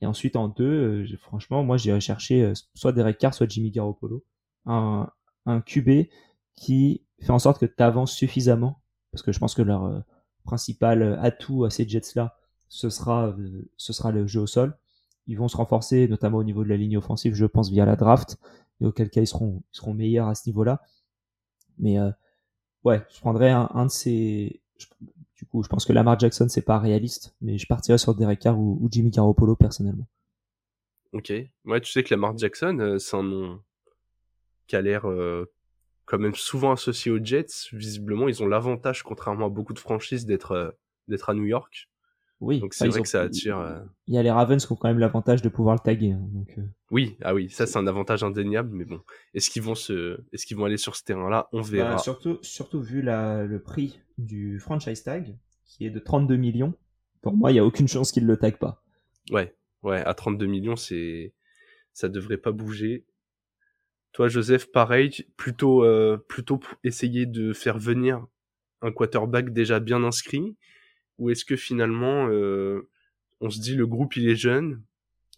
Et 0.01 0.07
ensuite, 0.07 0.37
en 0.37 0.49
deux, 0.49 1.07
franchement, 1.19 1.63
moi, 1.63 1.77
j'irais 1.77 2.01
chercher 2.01 2.53
soit 2.75 2.93
Derek 2.93 3.19
Carr, 3.19 3.35
soit 3.35 3.49
Jimmy 3.49 3.71
Garoppolo. 3.71 4.25
Un, 4.67 5.11
un 5.45 5.61
QB 5.61 6.09
qui 6.57 7.03
fait 7.21 7.31
en 7.31 7.39
sorte 7.39 7.61
que 7.61 7.67
tu 7.67 7.83
avances 7.83 8.13
suffisamment 8.13 8.81
parce 9.15 9.23
que 9.23 9.31
je 9.31 9.39
pense 9.39 9.55
que 9.55 9.63
leur 9.63 9.85
euh, 9.85 10.01
principal 10.43 11.03
euh, 11.03 11.21
atout 11.21 11.65
à 11.65 11.71
ces 11.71 11.89
Jets-là, 11.89 12.37
ce 12.69 12.91
sera, 12.91 13.29
euh, 13.29 13.63
ce 13.77 13.93
sera 13.93 14.11
le 14.11 14.27
jeu 14.27 14.41
au 14.41 14.49
sol. 14.49 14.77
Ils 15.29 15.39
vont 15.39 15.47
se 15.47 15.57
renforcer, 15.57 16.09
notamment 16.09 16.39
au 16.39 16.43
niveau 16.43 16.65
de 16.65 16.69
la 16.69 16.77
ligne 16.77 16.99
offensive, 16.99 17.35
je 17.35 17.47
pense, 17.47 17.71
via 17.71 17.85
la 17.87 17.95
draft, 17.95 18.39
et 18.81 18.87
auquel 18.87 19.09
cas 19.09 19.21
ils 19.21 19.29
seront, 19.29 19.63
ils 19.73 19.77
seront 19.77 19.95
meilleurs 19.95 20.27
à 20.27 20.35
ce 20.35 20.49
niveau-là. 20.49 20.83
Mais 21.79 21.97
ouais, 22.83 23.03
je 23.09 23.21
prendrais 23.21 23.51
un, 23.51 23.87
de 23.87 23.91
ces. 23.91 24.61
du 25.37 25.47
coup, 25.47 25.63
je 25.63 25.69
pense 25.69 25.87
que 25.87 25.93
Lamar 25.93 26.19
Jackson 26.19 26.47
c'est 26.51 26.63
pas 26.63 26.79
réaliste, 26.79 27.35
mais 27.41 27.57
je 27.57 27.67
partirais 27.67 27.99
sur 27.99 28.15
Derek 28.15 28.41
Carr 28.41 28.59
ou, 28.59 28.87
Jimmy 28.91 29.11
Garoppolo 29.11 29.57
personnellement. 29.57 30.07
Ok. 31.13 31.33
Ouais, 31.65 31.81
tu 31.81 31.91
sais 31.91 32.03
que 32.03 32.13
Lamar 32.13 32.37
Jackson, 32.37 32.97
c'est 32.99 33.17
un 33.17 33.23
nom 33.23 33.61
qui 34.67 34.77
a 34.77 34.83
l'air 34.83 35.07
quand 36.05 36.19
même 36.19 36.35
souvent 36.35 36.73
associés 36.73 37.11
aux 37.11 37.23
Jets. 37.23 37.69
Visiblement, 37.73 38.29
ils 38.29 38.43
ont 38.43 38.47
l'avantage, 38.47 39.03
contrairement 39.03 39.47
à 39.47 39.49
beaucoup 39.51 39.73
de 39.73 39.79
franchises, 39.79 40.27
d'être 40.27 40.53
euh, 40.53 40.71
d'être 41.09 41.31
à 41.31 41.35
New 41.35 41.45
York. 41.45 41.89
Oui. 42.41 42.61
Donc 42.61 42.75
c'est 42.75 42.89
vrai 42.89 43.01
que 43.01 43.09
ça 43.09 43.23
attire. 43.23 43.59
Euh, 43.59 43.81
il 44.07 44.15
y 44.15 44.19
a 44.19 44.23
les 44.23 44.31
Ravens 44.31 44.65
qui 44.65 44.73
ont 44.73 44.77
quand 44.77 44.89
même 44.89 44.99
l'avantage 44.99 45.41
de 45.41 45.49
pouvoir 45.49 45.77
le 45.77 45.81
taguer. 45.81 46.13
Hein, 46.13 46.29
donc, 46.33 46.53
euh, 46.59 46.63
Oui, 46.91 47.17
ah 47.23 47.35
oui, 47.35 47.49
ça 47.49 47.67
c'est 47.67 47.79
un 47.79 47.87
avantage 47.87 48.23
indéniable, 48.23 48.71
mais 48.73 48.85
bon, 48.85 49.01
est-ce 49.33 49.51
qu'ils 49.51 49.63
vont 49.63 49.75
se, 49.75 50.21
est-ce 50.33 50.45
qu'ils 50.45 50.57
vont 50.57 50.65
aller 50.65 50.77
sur 50.77 50.97
ce 50.97 51.05
terrain-là? 51.05 51.49
On 51.53 51.63
bah, 51.63 51.69
verra. 51.69 51.99
surtout, 51.99 52.39
surtout 52.43 52.83
vu 52.83 53.03
la, 53.03 53.45
le 53.45 53.63
prix 53.63 54.01
du 54.19 54.59
franchise 54.61 55.03
tag, 55.03 55.39
qui 55.65 55.87
est 55.87 55.91
de 55.91 55.99
32 55.99 56.37
millions. 56.37 56.75
Pour 57.23 57.35
moi, 57.35 57.53
il 57.53 57.55
y 57.55 57.59
a 57.59 57.65
aucune 57.65 57.89
chance 57.89 58.13
qu'ils 58.13 58.27
le 58.27 58.37
taguent 58.37 58.59
pas. 58.59 58.83
Ouais, 59.31 59.55
ouais, 59.83 60.03
à 60.05 60.13
32 60.13 60.45
millions, 60.45 60.77
c'est, 60.77 61.33
ça 61.95 62.09
devrait 62.09 62.37
pas 62.37 62.53
bouger. 62.53 63.07
Toi, 64.15 64.29
Joseph, 64.29 64.71
pareil, 64.71 65.27
plutôt, 65.37 65.85
euh, 65.85 66.17
plutôt 66.29 66.61
essayer 66.85 67.27
de 67.27 67.53
faire 67.53 67.79
venir 67.79 68.25
un 68.81 68.93
quarterback 68.93 69.53
déjà 69.53 69.81
bien 69.81 70.05
inscrit, 70.05 70.57
ou 71.19 71.31
est-ce 71.31 71.45
que 71.45 71.57
finalement, 71.57 72.29
euh, 72.29 72.89
on 73.41 73.51
se 73.51 73.59
dit 73.59 73.75
le 73.75 73.89
groupe 73.89 74.17
il 74.17 74.29
est 74.29 74.37
jeune 74.37 74.83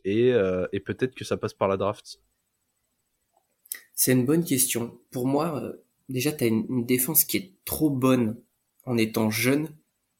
et, 0.05 0.33
euh, 0.33 0.67
et 0.73 0.81
peut-être 0.81 1.15
que 1.15 1.25
ça 1.25 1.39
passe 1.39 1.55
par 1.55 1.69
la 1.69 1.79
draft? 1.79 2.21
C'est 3.95 4.13
une 4.13 4.27
bonne 4.27 4.45
question. 4.45 5.01
Pour 5.11 5.27
moi, 5.27 5.59
euh, 5.63 5.73
déjà, 6.11 6.31
tu 6.31 6.45
as 6.45 6.49
une, 6.49 6.85
défense 6.85 7.25
qui 7.25 7.39
est 7.39 7.53
trop 7.65 7.89
bonne 7.89 8.37
en 8.85 8.99
étant 8.99 9.31
jeune 9.31 9.71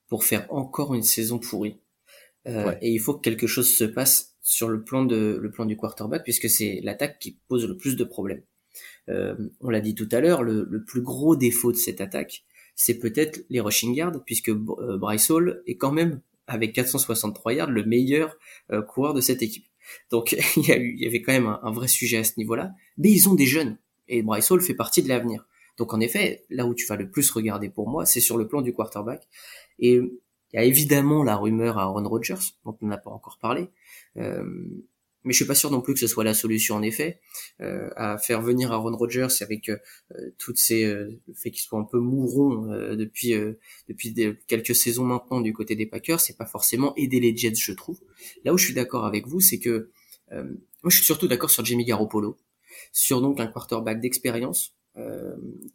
pour 0.09 0.25
faire 0.25 0.51
encore 0.51 0.95
une 0.95 1.03
saison 1.03 1.39
pourrie. 1.39 1.79
Euh, 2.47 2.75
Et 2.81 2.91
il 2.91 3.01
faut 3.01 3.13
que 3.13 3.21
quelque 3.21 3.47
chose 3.47 3.69
se 3.69 3.85
passe 3.85 4.36
sur 4.47 4.69
le 4.69 4.85
plan 4.85 5.05
de 5.05 5.41
le 5.43 5.51
plan 5.51 5.65
du 5.65 5.77
quarterback 5.77 6.23
puisque 6.23 6.49
c'est 6.49 6.81
l'attaque 6.85 7.19
qui 7.19 7.37
pose 7.49 7.67
le 7.67 7.77
plus 7.77 7.97
de 7.97 8.05
problèmes. 8.05 8.43
Euh, 9.09 9.35
on 9.61 9.71
l'a 9.71 9.81
dit 9.81 9.97
tout 9.97 10.09
à 10.13 10.21
l'heure, 10.21 10.45
le, 10.45 10.69
le, 10.71 10.85
plus 10.85 11.03
gros 11.03 11.35
défaut 11.35 11.73
de 11.73 11.77
cette 11.77 12.01
attaque, 12.01 12.45
c'est 12.77 13.01
peut-être 13.01 13.45
les 13.51 13.61
rushing 13.61 13.93
yards 13.93 14.23
puisque 14.25 14.51
euh, 14.51 14.99
Bryce 14.99 15.31
Hall 15.31 15.65
est 15.67 15.77
quand 15.77 15.91
même 15.91 16.21
avec 16.47 16.75
463 16.75 17.55
yards 17.55 17.71
le 17.73 17.85
meilleur 17.85 18.37
euh, 18.71 18.83
coureur 18.83 19.15
de 19.15 19.21
cette 19.21 19.43
équipe. 19.43 19.67
Donc 20.13 20.37
il 20.57 20.69
y, 20.69 20.71
a 20.71 20.79
eu, 20.79 20.95
il 20.97 21.03
y 21.03 21.09
avait 21.09 21.23
quand 21.23 21.33
même 21.33 21.49
un, 21.49 21.59
un 21.65 21.73
vrai 21.73 21.89
sujet 21.89 22.19
à 22.19 22.25
ce 22.25 22.35
niveau-là. 22.37 22.71
Mais 22.99 23.11
ils 23.11 23.29
ont 23.29 23.35
des 23.35 23.47
jeunes 23.47 23.79
et 24.07 24.23
Bryce 24.23 24.49
Hall 24.53 24.61
fait 24.61 24.75
partie 24.75 25.03
de 25.03 25.09
l'avenir. 25.09 25.45
Donc 25.77 25.93
en 25.93 25.99
effet, 25.99 26.45
là 26.51 26.67
où 26.67 26.75
tu 26.75 26.87
vas 26.87 26.95
le 26.95 27.11
plus 27.11 27.29
regarder 27.33 27.69
pour 27.69 27.89
moi, 27.89 28.07
c'est 28.07 28.21
sur 28.21 28.37
le 28.37 28.47
plan 28.47 28.63
du 28.63 28.73
quarterback. 28.73 29.27
Et 29.81 30.01
il 30.53 30.57
y 30.57 30.59
a 30.59 30.63
évidemment 30.65 31.25
la 31.25 31.37
rumeur 31.37 31.79
à 31.79 31.83
Aaron 31.83 32.09
Rodgers, 32.09 32.55
dont 32.65 32.77
on 32.81 32.87
n'a 32.87 32.97
pas 32.97 33.11
encore 33.11 33.39
parlé. 33.39 33.69
Euh, 34.17 34.45
mais 35.27 35.33
je 35.33 35.39
suis 35.39 35.45
pas 35.45 35.57
sûr 35.57 35.71
non 35.73 35.81
plus 35.81 35.93
que 35.93 36.01
ce 36.01 36.07
soit 36.07 36.25
la 36.25 36.35
solution 36.35 36.77
en 36.77 36.83
effet. 36.83 37.21
Euh, 37.61 37.91
à 37.97 38.17
faire 38.17 38.41
venir 38.41 38.73
Aaron 38.73 38.97
Rodgers 38.97 39.27
avec 39.41 39.69
euh, 39.69 39.77
toutes 40.39 40.57
ces 40.57 40.85
euh, 40.85 41.21
le 41.27 41.35
fait 41.35 41.51
qu'il 41.51 41.63
soit 41.63 41.81
un 41.81 41.85
peu 41.85 41.99
mouron 41.99 42.71
euh, 42.71 42.95
depuis 42.95 43.35
depuis 43.89 44.15
quelques 44.47 44.77
saisons 44.77 45.05
maintenant 45.05 45.41
du 45.41 45.53
côté 45.53 45.75
des 45.75 45.87
Packers 45.87 46.21
c'est 46.21 46.37
pas 46.37 46.47
forcément 46.47 46.95
aider 46.95 47.19
les 47.19 47.37
Jets 47.37 47.57
je 47.57 47.73
trouve. 47.73 47.99
Là 48.45 48.55
où 48.55 48.59
je 48.59 48.65
suis 48.65 48.75
d'accord 48.75 49.05
avec 49.05 49.27
vous 49.27 49.41
c'est 49.41 49.59
que 49.59 49.91
moi, 50.31 50.91
je 50.91 50.97
suis 50.97 51.05
surtout 51.05 51.29
d'accord 51.29 51.51
sur 51.51 51.65
Jimmy 51.65 51.85
Garoppolo, 51.85 52.37
sur 52.93 53.21
donc 53.21 53.39
un 53.39 53.47
quarterback 53.47 54.01
d'expérience 54.01 54.75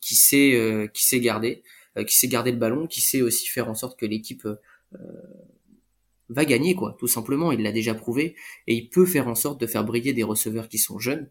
qui 0.02 0.16
sait 0.16 0.90
qui 0.94 1.06
sait 1.06 1.20
garder, 1.22 1.64
qui 2.06 2.16
sait 2.18 2.28
garder 2.28 2.52
le 2.52 2.58
ballon, 2.58 2.86
qui 2.86 3.00
sait 3.00 3.22
aussi 3.22 3.48
faire 3.48 3.70
en 3.70 3.76
sorte 3.76 3.98
que 3.98 4.06
l'équipe 4.06 4.46
va 6.34 6.46
gagner 6.46 6.76
quoi, 6.76 6.96
tout 7.00 7.08
simplement. 7.08 7.52
Il 7.52 7.62
l'a 7.62 7.72
déjà 7.72 7.94
prouvé 7.94 8.36
et 8.68 8.76
il 8.76 8.90
peut 8.90 9.06
faire 9.06 9.28
en 9.28 9.36
sorte 9.36 9.60
de 9.62 9.68
faire 9.68 9.84
briller 9.84 10.14
des 10.14 10.24
receveurs 10.24 10.70
qui 10.70 10.78
sont 10.78 11.00
jeunes. 11.00 11.30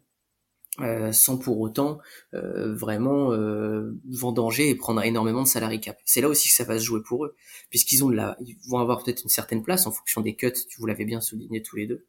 Euh, 0.79 1.11
sans 1.11 1.37
pour 1.37 1.61
autant 1.61 1.99
euh, 2.33 2.73
vraiment 2.75 3.33
euh, 3.33 3.91
vendanger 4.09 4.71
et 4.71 4.75
prendre 4.77 5.03
énormément 5.03 5.43
de 5.43 5.49
salary 5.49 5.81
cap. 5.81 5.99
C'est 6.05 6.21
là 6.21 6.29
aussi 6.29 6.49
que 6.49 6.55
ça 6.55 6.65
va 6.65 6.79
se 6.79 6.85
jouer 6.85 7.03
pour 7.03 7.25
eux, 7.25 7.35
puisqu'ils 7.71 8.05
ont 8.05 8.09
de 8.09 8.15
la, 8.15 8.37
ils 8.47 8.57
vont 8.69 8.79
avoir 8.79 9.03
peut-être 9.03 9.25
une 9.25 9.31
certaine 9.31 9.65
place 9.65 9.87
en 9.87 9.91
fonction 9.91 10.21
des 10.21 10.37
cuts. 10.37 10.53
Vous 10.79 10.87
l'avez 10.87 11.05
bien 11.05 11.21
souligné 11.21 11.61
tous 11.61 11.77
les 11.77 11.87
deux. 11.87 12.07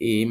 Et, 0.00 0.28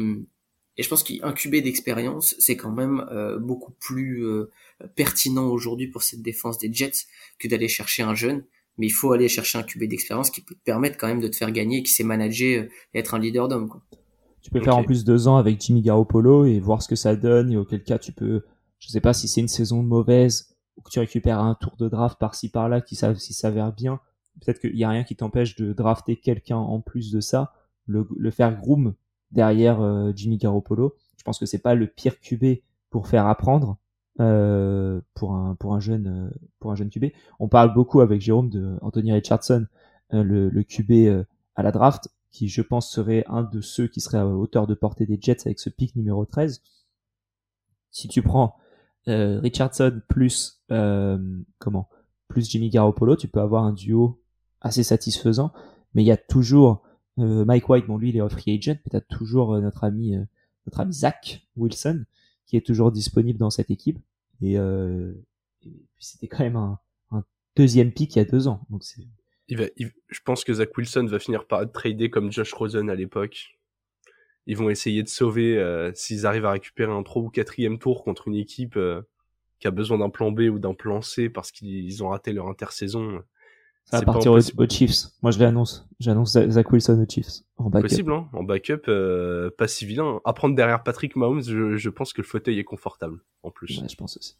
et 0.76 0.82
je 0.82 0.88
pense 0.88 1.02
qu'incuber 1.04 1.60
d'expérience, 1.60 2.34
c'est 2.38 2.56
quand 2.56 2.72
même 2.72 3.06
euh, 3.12 3.38
beaucoup 3.38 3.72
plus 3.72 4.26
euh, 4.26 4.50
pertinent 4.96 5.46
aujourd'hui 5.46 5.86
pour 5.86 6.02
cette 6.02 6.22
défense 6.22 6.58
des 6.58 6.72
Jets 6.72 7.06
que 7.38 7.46
d'aller 7.46 7.68
chercher 7.68 8.02
un 8.02 8.14
jeune 8.14 8.44
mais 8.78 8.86
il 8.86 8.90
faut 8.90 9.12
aller 9.12 9.28
chercher 9.28 9.58
un 9.58 9.62
QB 9.62 9.84
d'expérience 9.84 10.30
qui 10.30 10.40
peut 10.40 10.54
te 10.54 10.62
permettre 10.64 10.96
quand 10.96 11.06
même 11.06 11.20
de 11.20 11.28
te 11.28 11.36
faire 11.36 11.50
gagner, 11.52 11.82
qui 11.82 11.92
sait 11.92 12.04
manager 12.04 12.64
et 12.94 12.98
être 12.98 13.14
un 13.14 13.18
leader 13.18 13.48
d'homme. 13.48 13.68
Tu 14.42 14.50
peux 14.50 14.60
faire 14.60 14.76
en 14.76 14.84
plus 14.84 15.04
deux 15.04 15.26
ans 15.26 15.36
avec 15.36 15.60
Jimmy 15.60 15.80
Garoppolo 15.80 16.44
et 16.44 16.60
voir 16.60 16.82
ce 16.82 16.88
que 16.88 16.96
ça 16.96 17.16
donne 17.16 17.50
et 17.50 17.56
auquel 17.56 17.82
cas 17.82 17.98
tu 17.98 18.12
peux, 18.12 18.44
je 18.78 18.88
sais 18.88 19.00
pas 19.00 19.14
si 19.14 19.26
c'est 19.26 19.40
une 19.40 19.48
saison 19.48 19.82
mauvaise 19.82 20.54
ou 20.76 20.82
que 20.82 20.90
tu 20.90 20.98
récupères 20.98 21.40
un 21.40 21.54
tour 21.54 21.76
de 21.76 21.88
draft 21.88 22.18
par-ci 22.18 22.50
par-là 22.50 22.80
qui 22.80 22.96
s'avère 22.96 23.72
bien. 23.72 24.00
Peut-être 24.40 24.60
qu'il 24.60 24.76
y 24.76 24.84
a 24.84 24.90
rien 24.90 25.04
qui 25.04 25.16
t'empêche 25.16 25.54
de 25.56 25.72
drafter 25.72 26.16
quelqu'un 26.16 26.56
en 26.56 26.80
plus 26.80 27.12
de 27.12 27.20
ça, 27.20 27.52
le, 27.86 28.06
le 28.16 28.30
faire 28.30 28.58
groom 28.58 28.94
derrière 29.30 29.80
euh, 29.80 30.12
Jimmy 30.14 30.36
Garoppolo. 30.36 30.94
Je 31.16 31.22
pense 31.22 31.38
que 31.38 31.46
c'est 31.46 31.58
pas 31.58 31.74
le 31.74 31.86
pire 31.86 32.20
QB 32.20 32.60
pour 32.90 33.08
faire 33.08 33.26
apprendre, 33.26 33.78
euh, 34.20 35.00
pour 35.14 35.34
un 35.34 35.56
pour 35.56 35.74
un 35.74 35.80
jeune 35.80 36.06
euh, 36.06 36.30
pour 36.60 36.70
un 36.70 36.76
jeune 36.76 36.88
QB. 36.88 37.06
On 37.40 37.48
parle 37.48 37.74
beaucoup 37.74 38.00
avec 38.00 38.20
Jérôme 38.20 38.48
de 38.48 38.78
Anthony 38.80 39.12
Richardson, 39.12 39.66
euh, 40.12 40.22
le, 40.22 40.48
le 40.50 40.62
QB 40.62 41.24
à 41.56 41.62
la 41.64 41.72
draft, 41.72 42.08
qui 42.30 42.48
je 42.48 42.62
pense 42.62 42.88
serait 42.88 43.24
un 43.26 43.42
de 43.42 43.60
ceux 43.60 43.88
qui 43.88 44.00
serait 44.00 44.18
à 44.18 44.26
hauteur 44.26 44.68
de 44.68 44.74
portée 44.74 45.04
des 45.04 45.18
Jets 45.20 45.38
avec 45.46 45.58
ce 45.58 45.68
pic 45.68 45.96
numéro 45.96 46.24
13. 46.24 46.62
Si 47.90 48.06
tu 48.06 48.22
prends 48.22 48.56
Richardson 49.06 50.00
plus 50.08 50.62
comment 51.58 51.88
plus 52.28 52.48
Jimmy 52.48 52.70
Garoppolo, 52.70 53.16
tu 53.16 53.26
peux 53.26 53.40
avoir 53.40 53.64
un 53.64 53.72
duo 53.72 54.22
assez 54.60 54.84
satisfaisant. 54.84 55.52
Mais 55.94 56.04
il 56.04 56.06
y 56.06 56.12
a 56.12 56.16
toujours 56.16 56.82
Mike 57.16 57.68
White, 57.68 57.86
bon 57.88 57.98
lui 57.98 58.10
il 58.10 58.16
est 58.16 58.28
free 58.28 58.56
agent, 58.56 58.78
mais 58.84 58.90
t'as 58.90 59.00
toujours 59.00 59.60
notre 59.60 59.82
ami 59.82 60.16
notre 60.66 60.80
ami 60.80 60.92
Zach 60.92 61.46
Wilson 61.56 62.04
qui 62.46 62.56
est 62.56 62.64
toujours 62.64 62.92
disponible 62.92 63.38
dans 63.38 63.50
cette 63.50 63.70
équipe. 63.70 63.98
Et, 64.42 64.58
euh, 64.58 65.12
puis 65.60 65.86
c'était 65.98 66.28
quand 66.28 66.44
même 66.44 66.56
un, 66.56 66.78
deuxième 67.56 67.92
pick 67.92 68.16
il 68.16 68.18
y 68.18 68.22
a 68.22 68.24
deux 68.24 68.48
ans. 68.48 68.66
Donc 68.70 68.82
c'est. 68.84 69.02
Je 69.48 70.20
pense 70.24 70.42
que 70.42 70.54
Zach 70.54 70.76
Wilson 70.76 71.06
va 71.06 71.18
finir 71.18 71.46
par 71.46 71.62
être 71.62 72.08
comme 72.08 72.32
Josh 72.32 72.52
Rosen 72.52 72.88
à 72.88 72.94
l'époque. 72.94 73.58
Ils 74.46 74.56
vont 74.56 74.70
essayer 74.70 75.02
de 75.02 75.08
sauver 75.08 75.56
euh, 75.58 75.92
s'ils 75.94 76.26
arrivent 76.26 76.46
à 76.46 76.52
récupérer 76.52 76.92
un 76.92 77.02
3 77.02 77.22
ou 77.22 77.30
quatrième 77.30 77.78
tour 77.78 78.04
contre 78.04 78.28
une 78.28 78.34
équipe 78.34 78.76
euh, 78.76 79.02
qui 79.58 79.66
a 79.66 79.70
besoin 79.70 79.98
d'un 79.98 80.10
plan 80.10 80.32
B 80.32 80.40
ou 80.50 80.58
d'un 80.58 80.74
plan 80.74 81.02
C 81.02 81.28
parce 81.28 81.52
qu'ils 81.52 82.02
ont 82.02 82.08
raté 82.08 82.32
leur 82.32 82.48
intersaison. 82.48 83.22
Ça 83.84 83.98
va 83.98 84.04
partir 84.04 84.32
aux, 84.32 84.68
Chiefs. 84.68 85.08
Moi, 85.22 85.30
je 85.30 85.38
l'annonce. 85.38 85.86
J'annonce 86.00 86.32
Zach 86.32 86.72
Wilson 86.72 87.00
aux 87.00 87.10
Chiefs. 87.10 87.42
En 87.58 87.68
backup. 87.68 87.88
Possible, 87.88 88.12
hein. 88.12 88.28
En 88.32 88.42
backup, 88.42 88.88
euh, 88.88 89.50
pas 89.56 89.68
si 89.68 89.84
vilain. 89.84 90.20
À 90.24 90.32
prendre 90.32 90.54
derrière 90.54 90.82
Patrick 90.82 91.16
Mahomes, 91.16 91.42
je, 91.42 91.76
je, 91.76 91.90
pense 91.90 92.12
que 92.12 92.22
le 92.22 92.26
fauteuil 92.26 92.58
est 92.58 92.64
confortable, 92.64 93.20
en 93.42 93.50
plus. 93.50 93.80
Ouais, 93.80 93.88
je 93.88 93.96
pense 93.96 94.16
aussi. 94.16 94.36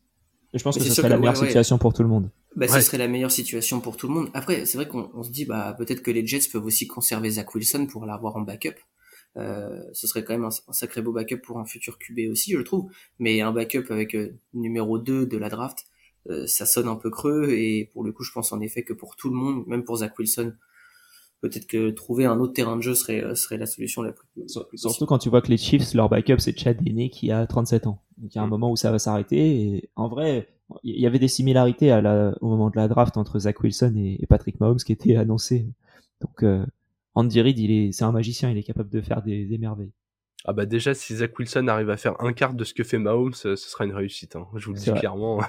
Et 0.55 0.59
je 0.59 0.65
pense 0.65 0.79
que 0.79 0.85
ce 0.85 0.95
serait 0.95 1.09
la 1.09 1.19
meilleure 1.19 1.39
ouais, 1.39 1.47
situation 1.47 1.77
ouais. 1.77 1.81
pour 1.81 1.93
tout 1.93 2.03
le 2.03 2.09
monde. 2.09 2.31
Bah, 2.57 2.69
ce 2.69 2.81
serait 2.81 2.99
la 2.99 3.09
meilleure 3.09 3.31
situation 3.31 3.81
pour 3.81 3.97
tout 3.97 4.09
le 4.09 4.15
monde. 4.15 4.31
Après, 4.35 4.65
c'est 4.67 4.79
vrai 4.79 4.89
qu'on 4.89 5.23
se 5.23 5.31
dit, 5.31 5.45
bah, 5.45 5.75
peut-être 5.77 6.03
que 6.03 6.11
les 6.11 6.27
Jets 6.27 6.49
peuvent 6.53 6.65
aussi 6.65 6.87
conserver 6.87 7.31
Zach 7.31 7.55
Wilson 7.55 7.87
pour 7.87 8.07
l'avoir 8.07 8.37
en 8.37 8.41
backup. 8.41 8.77
Euh, 9.37 9.83
ce 9.93 10.07
serait 10.07 10.25
quand 10.25 10.35
même 10.35 10.45
un, 10.45 10.51
un, 10.69 10.73
sacré 10.73 11.03
beau 11.03 11.13
backup 11.13 11.39
pour 11.39 11.59
un 11.59 11.65
futur 11.65 11.99
QB 11.99 12.31
aussi, 12.31 12.53
je 12.53 12.61
trouve. 12.61 12.91
Mais 13.19 13.41
un 13.41 13.53
backup 13.53 13.87
avec 13.91 14.15
euh, 14.15 14.39
numéro 14.53 14.99
2 14.99 15.27
de 15.27 15.37
la 15.37 15.49
draft, 15.49 15.79
euh, 15.79 15.94
ça 16.47 16.64
sonne 16.66 16.88
un 16.88 16.97
peu 16.97 17.11
creux 17.11 17.50
et 17.50 17.90
pour 17.93 18.02
le 18.02 18.12
coup 18.12 18.23
je 18.23 18.33
pense 18.33 18.52
en 18.52 18.61
effet 18.61 18.83
que 18.83 18.93
pour 18.95 19.16
tout 19.16 19.28
le 19.28 19.37
monde 19.37 19.66
même 19.66 19.85
pour 19.85 19.99
Zach 19.99 20.19
Wilson 20.19 20.54
peut-être 21.45 21.66
que 21.66 21.90
trouver 21.90 22.25
un 22.25 22.38
autre 22.40 22.54
terrain 22.54 22.76
de 22.76 22.83
jeu 22.83 22.95
serait 22.95 23.23
euh, 23.23 23.35
serait 23.35 23.59
la 23.59 23.66
solution 23.66 24.00
la 24.02 24.12
plus, 24.12 24.26
la 24.57 24.64
plus 24.64 24.78
surtout 24.78 25.04
quand 25.04 25.19
tu 25.19 25.28
vois 25.28 25.43
que 25.43 25.49
les 25.49 25.59
Chiefs 25.59 25.93
leur 25.93 26.09
backup 26.09 26.38
c'est 26.38 26.59
Chad 26.59 26.78
Henne 26.87 27.11
qui 27.11 27.31
a 27.31 27.47
37 27.47 27.87
ans 27.87 28.02
donc 28.16 28.35
il 28.35 28.37
y 28.37 28.38
a 28.38 28.43
un 28.43 28.47
mm. 28.47 28.50
moment 28.50 28.71
où 28.71 28.76
ça 28.76 28.90
va 28.90 28.99
s'arrêter 28.99 29.37
et 29.37 29.90
en 29.97 30.09
vrai 30.09 30.49
il 30.83 30.99
y 30.99 31.07
avait 31.07 31.19
des 31.19 31.28
similarités 31.28 31.90
à 31.90 32.00
la, 32.00 32.35
au 32.40 32.49
moment 32.49 32.71
de 32.71 32.76
la 32.76 32.88
draft 32.88 33.19
entre 33.19 33.38
Zach 33.40 33.61
Wilson 33.62 33.95
et, 33.97 34.23
et 34.23 34.26
Patrick 34.26 34.59
Mahomes 34.61 34.78
qui 34.78 34.93
était 34.93 35.16
annoncé 35.16 35.66
donc 36.23 36.43
euh, 36.43 36.64
Andy 37.14 37.43
Reid 37.43 37.59
il 37.59 37.71
est 37.71 37.93
c'est 37.93 38.04
un 38.04 38.12
magicien 38.12 38.50
il 38.50 38.57
est 38.57 38.62
capable 38.62 38.88
de 38.88 39.02
faire 39.02 39.23
des, 39.23 39.45
des 39.45 39.59
merveilles 39.59 39.93
ah 40.47 40.54
bah 40.54 40.64
déjà 40.64 40.95
si 40.95 41.14
Zach 41.16 41.38
Wilson 41.38 41.69
arrive 41.69 41.90
à 41.90 41.99
faire 41.99 42.19
un 42.23 42.33
quart 42.33 42.54
de 42.54 42.64
ce 42.64 42.73
que 42.73 42.85
fait 42.85 42.99
Mahomes 42.99 43.35
ce 43.35 43.54
sera 43.57 43.85
une 43.85 43.95
réussite 43.95 44.35
hein. 44.37 44.47
je 44.57 44.64
vous 44.64 44.73
le 44.73 44.78
dis 44.78 44.88
vrai. 44.88 45.00
clairement 45.00 45.40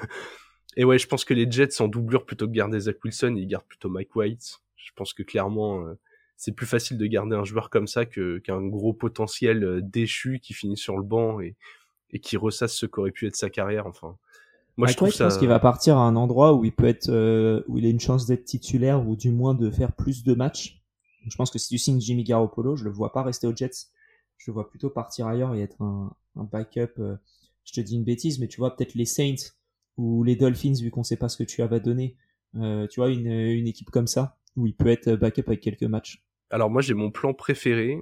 Et 0.78 0.84
ouais, 0.84 0.98
je 0.98 1.08
pense 1.08 1.24
que 1.26 1.34
les 1.34 1.50
Jets 1.50 1.82
en 1.82 1.88
doublure 1.88 2.26
plutôt 2.26 2.48
que 2.48 2.52
garder 2.52 2.80
Zach 2.80 2.98
Wilson, 3.04 3.36
ils 3.38 3.48
gardent 3.48 3.66
plutôt 3.66 3.90
Mike 3.90 4.16
White. 4.16 4.60
Je 4.76 4.92
pense 4.96 5.14
que 5.14 5.24
clairement, 5.24 5.86
euh, 5.86 5.98
c'est 6.38 6.52
plus 6.52 6.66
facile 6.66 6.98
de 6.98 7.06
garder 7.06 7.36
un 7.36 7.46
joueur 7.46 7.70
comme 7.70 7.88
ça 7.88 8.06
que 8.06 8.40
qu'un 8.40 8.62
gros 8.62 8.94
potentiel 8.94 9.64
euh, 9.64 9.82
déchu 9.82 10.40
qui 10.40 10.54
finit 10.54 10.78
sur 10.78 10.98
le 10.98 11.04
banc 11.04 11.40
et, 11.40 11.56
et 12.12 12.20
qui 12.20 12.38
ressasse 12.38 12.76
ce 12.76 12.86
qu'aurait 12.86 13.12
pu 13.12 13.28
être 13.28 13.36
sa 13.36 13.50
carrière. 13.50 13.88
Enfin, 13.88 14.18
moi 14.78 14.88
Mike 14.88 14.90
je 14.90 14.98
trouve 14.98 15.08
White, 15.08 15.18
ça. 15.18 15.24
Je 15.26 15.30
pense 15.30 15.40
qu'il 15.40 15.48
va 15.48 15.60
partir 15.60 15.98
à 15.98 16.02
un 16.02 16.16
endroit 16.16 16.54
où 16.54 16.66
il 16.66 16.74
peut 16.74 16.88
être, 16.88 17.10
euh, 17.10 17.64
où 17.68 17.78
il 17.78 17.86
a 17.86 17.90
une 17.90 18.00
chance 18.02 18.26
d'être 18.26 18.44
titulaire 18.44 19.08
ou 19.08 19.16
du 19.16 19.32
moins 19.32 19.54
de 19.54 19.72
faire 19.72 19.94
plus 19.94 20.24
de 20.24 20.34
matchs. 20.34 20.82
Donc, 21.24 21.32
je 21.32 21.38
pense 21.38 21.52
que 21.52 21.58
si 21.58 21.70
tu 21.70 21.78
signes 21.78 22.02
Jimmy 22.02 22.24
Garoppolo, 22.24 22.76
je 22.76 22.84
le 22.84 22.92
vois 22.92 23.14
pas 23.14 23.24
rester 23.24 23.48
aux 23.48 23.56
Jets. 23.56 23.88
Je 24.38 24.52
le 24.52 24.54
vois 24.54 24.70
plutôt 24.70 24.90
partir 24.90 25.28
ailleurs 25.28 25.56
et 25.56 25.62
être 25.62 25.82
un, 25.82 26.14
un 26.36 26.44
backup. 26.44 27.00
Euh, 27.00 27.16
je 27.64 27.72
te 27.72 27.80
dis 27.80 27.96
une 27.96 28.04
bêtise, 28.04 28.38
mais 28.40 28.48
tu 28.48 28.58
vois 28.58 28.76
peut-être 28.76 28.94
les 28.94 29.06
Saints 29.06 29.54
ou 29.98 30.24
les 30.24 30.36
Dolphins, 30.36 30.74
vu 30.82 30.92
qu'on 30.92 31.04
sait 31.04 31.18
pas 31.18 31.30
ce 31.30 31.38
que 31.38 31.44
tu 31.44 31.62
vas 31.62 31.80
donner, 31.80 32.16
euh, 32.56 32.88
tu 32.88 33.00
vois, 33.00 33.10
une, 33.10 33.32
une 33.32 33.68
équipe 33.68 33.90
comme 33.90 34.08
ça, 34.08 34.38
où 34.56 34.68
il 34.68 34.74
peut 34.74 34.90
être 34.90 35.14
backup 35.16 35.44
avec 35.48 35.62
quelques 35.62 35.84
matchs. 35.84 36.24
Alors 36.50 36.70
moi, 36.70 36.82
j'ai 36.82 36.94
mon 36.94 37.12
plan 37.12 37.34
préféré, 37.34 37.98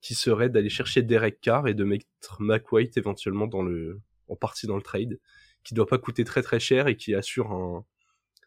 qui 0.00 0.14
serait 0.14 0.48
d'aller 0.48 0.68
chercher 0.68 1.02
Derek 1.02 1.40
Carr 1.40 1.66
et 1.66 1.74
de 1.74 1.82
mettre 1.82 2.36
McWhite 2.40 2.96
éventuellement 2.96 3.48
dans 3.48 3.62
le, 3.62 4.00
en 4.28 4.36
partie 4.36 4.68
dans 4.68 4.76
le 4.76 4.82
trade, 4.82 5.18
qui 5.64 5.74
doit 5.74 5.88
pas 5.88 5.98
coûter 5.98 6.22
très 6.22 6.42
très 6.42 6.60
cher 6.60 6.86
et 6.86 6.96
qui 6.96 7.14
assure 7.14 7.50
un, 7.50 7.84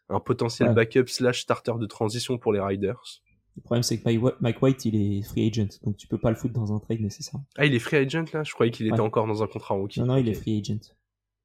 un 0.08 0.20
potentiel 0.20 0.70
ouais. 0.70 0.74
backup 0.74 1.08
slash 1.08 1.42
starter 1.42 1.74
de 1.78 1.86
transition 1.86 2.38
pour 2.38 2.54
les 2.54 2.60
Riders. 2.60 3.22
Le 3.56 3.62
problème, 3.62 3.82
c'est 3.82 4.00
que 4.00 4.08
Mike 4.40 4.62
White, 4.62 4.86
il 4.86 4.96
est 4.96 5.22
free 5.22 5.46
agent, 5.46 5.78
donc 5.82 5.98
tu 5.98 6.06
peux 6.06 6.16
pas 6.16 6.30
le 6.30 6.36
foutre 6.36 6.54
dans 6.54 6.74
un 6.74 6.78
trade 6.78 7.00
nécessaire. 7.00 7.38
Ah, 7.56 7.66
il 7.66 7.74
est 7.74 7.80
free 7.80 7.96
agent 7.96 8.24
là? 8.32 8.44
Je 8.44 8.52
croyais 8.54 8.72
qu'il 8.72 8.86
était 8.86 9.00
encore 9.00 9.26
dans 9.26 9.42
un 9.42 9.46
contrat 9.46 9.74
rookie. 9.74 10.00
Non, 10.00 10.06
non, 10.06 10.16
il 10.16 10.26
est 10.28 10.34
free 10.34 10.58
agent. 10.58 10.80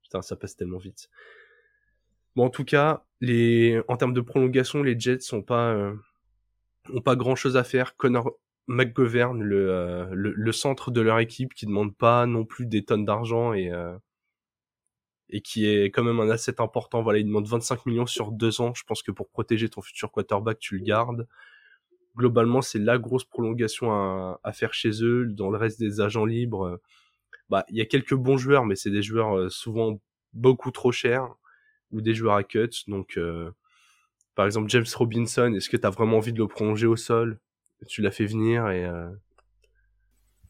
Putain, 0.07 0.21
ça 0.21 0.37
passe 0.37 0.55
tellement 0.55 0.77
vite. 0.77 1.09
Bon, 2.37 2.45
en 2.45 2.49
tout 2.49 2.63
cas, 2.63 3.03
les, 3.19 3.81
en 3.89 3.97
termes 3.97 4.13
de 4.13 4.21
prolongation, 4.21 4.81
les 4.81 4.97
Jets 4.97 5.19
sont 5.19 5.41
pas, 5.41 5.73
euh, 5.73 5.93
pas 7.03 7.17
grand 7.17 7.35
chose 7.35 7.57
à 7.57 7.65
faire. 7.65 7.97
Connor 7.97 8.31
McGovern, 8.67 9.41
le, 9.41 9.69
euh, 9.69 10.07
le, 10.13 10.31
le, 10.31 10.51
centre 10.53 10.91
de 10.91 11.01
leur 11.01 11.19
équipe, 11.19 11.53
qui 11.53 11.65
demande 11.65 11.93
pas 11.93 12.25
non 12.25 12.45
plus 12.45 12.67
des 12.67 12.85
tonnes 12.85 13.03
d'argent 13.03 13.51
et, 13.51 13.69
euh, 13.69 13.97
et 15.27 15.41
qui 15.41 15.65
est 15.65 15.91
quand 15.91 16.05
même 16.05 16.21
un 16.21 16.29
asset 16.29 16.61
important. 16.61 17.01
Voilà, 17.01 17.19
il 17.19 17.25
demande 17.25 17.45
25 17.45 17.85
millions 17.85 18.05
sur 18.05 18.31
deux 18.31 18.61
ans. 18.61 18.73
Je 18.73 18.83
pense 18.85 19.03
que 19.03 19.11
pour 19.11 19.27
protéger 19.27 19.67
ton 19.67 19.81
futur 19.81 20.09
quarterback, 20.09 20.57
tu 20.57 20.77
le 20.77 20.85
gardes. 20.85 21.27
Globalement, 22.15 22.61
c'est 22.61 22.79
la 22.79 22.97
grosse 22.97 23.25
prolongation 23.25 23.91
à, 23.91 24.39
à, 24.41 24.53
faire 24.53 24.73
chez 24.73 25.03
eux. 25.03 25.25
Dans 25.25 25.49
le 25.49 25.57
reste 25.57 25.81
des 25.81 25.99
agents 25.99 26.25
libres, 26.25 26.79
bah, 27.49 27.65
il 27.69 27.77
y 27.77 27.81
a 27.81 27.85
quelques 27.85 28.15
bons 28.15 28.37
joueurs, 28.37 28.65
mais 28.65 28.75
c'est 28.75 28.91
des 28.91 29.01
joueurs 29.01 29.37
euh, 29.37 29.49
souvent 29.49 29.99
beaucoup 30.33 30.71
trop 30.71 30.91
chers 30.91 31.27
ou 31.91 32.01
des 32.01 32.13
joueurs 32.13 32.35
à 32.35 32.43
cut. 32.43 32.69
Donc, 32.87 33.17
euh, 33.17 33.51
par 34.35 34.45
exemple, 34.45 34.69
James 34.69 34.85
Robinson, 34.95 35.53
est-ce 35.55 35.69
que 35.69 35.77
tu 35.77 35.87
as 35.87 35.89
vraiment 35.89 36.17
envie 36.17 36.33
de 36.33 36.39
le 36.39 36.47
prolonger 36.47 36.87
au 36.87 36.95
sol? 36.95 37.39
Tu 37.87 38.01
l'as 38.01 38.11
fait 38.11 38.25
venir 38.25 38.69
et, 38.69 38.85
euh, 38.85 39.09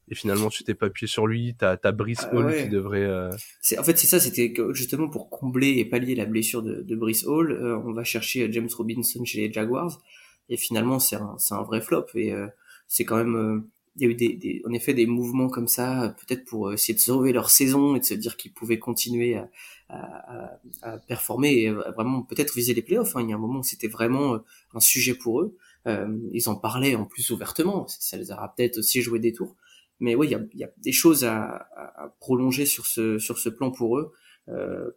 et 0.09 0.15
finalement 0.15 0.49
tu 0.49 0.63
t'es 0.63 0.73
pas 0.73 0.87
appuyé 0.87 1.07
sur 1.07 1.27
lui. 1.27 1.55
T'as 1.57 1.77
as 1.83 1.91
Brice 1.91 2.21
ah, 2.23 2.35
Hall 2.35 2.45
ouais. 2.45 2.63
qui 2.63 2.69
devrait. 2.69 3.03
Euh... 3.03 3.31
En 3.77 3.83
fait, 3.83 3.97
c'est 3.97 4.07
ça. 4.07 4.19
C'était 4.19 4.53
justement 4.71 5.09
pour 5.09 5.29
combler 5.29 5.77
et 5.77 5.85
pallier 5.85 6.15
la 6.15 6.25
blessure 6.25 6.63
de, 6.63 6.81
de 6.81 6.95
Brice 6.95 7.25
Hall. 7.25 7.51
Euh, 7.51 7.77
on 7.85 7.93
va 7.93 8.03
chercher 8.03 8.51
James 8.51 8.69
Robinson 8.75 9.23
chez 9.25 9.47
les 9.47 9.53
Jaguars 9.53 10.01
et 10.49 10.55
finalement 10.55 10.99
c'est 10.99 11.17
un, 11.17 11.35
un 11.51 11.63
vrai 11.63 11.81
flop 11.81 12.05
et 12.13 12.31
euh, 12.31 12.47
c'est 12.87 13.03
quand 13.03 13.17
même 13.17 13.67
il 13.97 14.03
y 14.03 14.05
a 14.05 14.09
eu 14.09 14.15
des, 14.15 14.35
des, 14.35 14.61
en 14.65 14.71
effet 14.73 14.93
des 14.93 15.07
mouvements 15.07 15.49
comme 15.49 15.67
ça, 15.67 16.15
peut-être 16.19 16.45
pour 16.45 16.71
essayer 16.71 16.93
de 16.93 16.99
sauver 16.99 17.33
leur 17.33 17.49
saison 17.49 17.95
et 17.95 17.99
de 17.99 18.05
se 18.05 18.13
dire 18.13 18.37
qu'ils 18.37 18.53
pouvaient 18.53 18.79
continuer 18.79 19.35
à, 19.35 19.49
à, 19.89 20.59
à, 20.83 20.97
performer 20.99 21.63
et 21.63 21.71
vraiment 21.71 22.21
peut-être 22.21 22.53
viser 22.55 22.73
les 22.73 22.83
playoffs. 22.83 23.15
Hein. 23.15 23.21
Il 23.23 23.29
y 23.29 23.33
a 23.33 23.35
un 23.35 23.39
moment 23.39 23.59
où 23.59 23.63
c'était 23.63 23.87
vraiment 23.87 24.35
euh, 24.35 24.39
un 24.73 24.79
sujet 24.79 25.15
pour 25.15 25.41
eux. 25.41 25.57
Euh, 25.87 26.17
ils 26.31 26.47
en 26.47 26.55
parlaient 26.55 26.95
en 26.95 27.05
plus 27.05 27.31
ouvertement. 27.31 27.87
Ça 27.87 28.17
les 28.17 28.31
aura 28.31 28.53
peut-être 28.53 28.77
aussi 28.77 29.01
joué 29.01 29.19
des 29.19 29.33
tours. 29.33 29.55
Mais 29.99 30.15
oui, 30.15 30.27
il 30.27 30.31
y 30.31 30.35
a, 30.35 30.41
y 30.53 30.63
a, 30.63 30.69
des 30.77 30.91
choses 30.91 31.23
à, 31.23 31.67
à, 31.75 32.15
prolonger 32.19 32.65
sur 32.65 32.85
ce 32.85 33.17
sur 33.17 33.39
ce 33.39 33.49
plan 33.49 33.71
pour 33.71 33.97
eux. 33.97 34.13
Euh, 34.49 34.91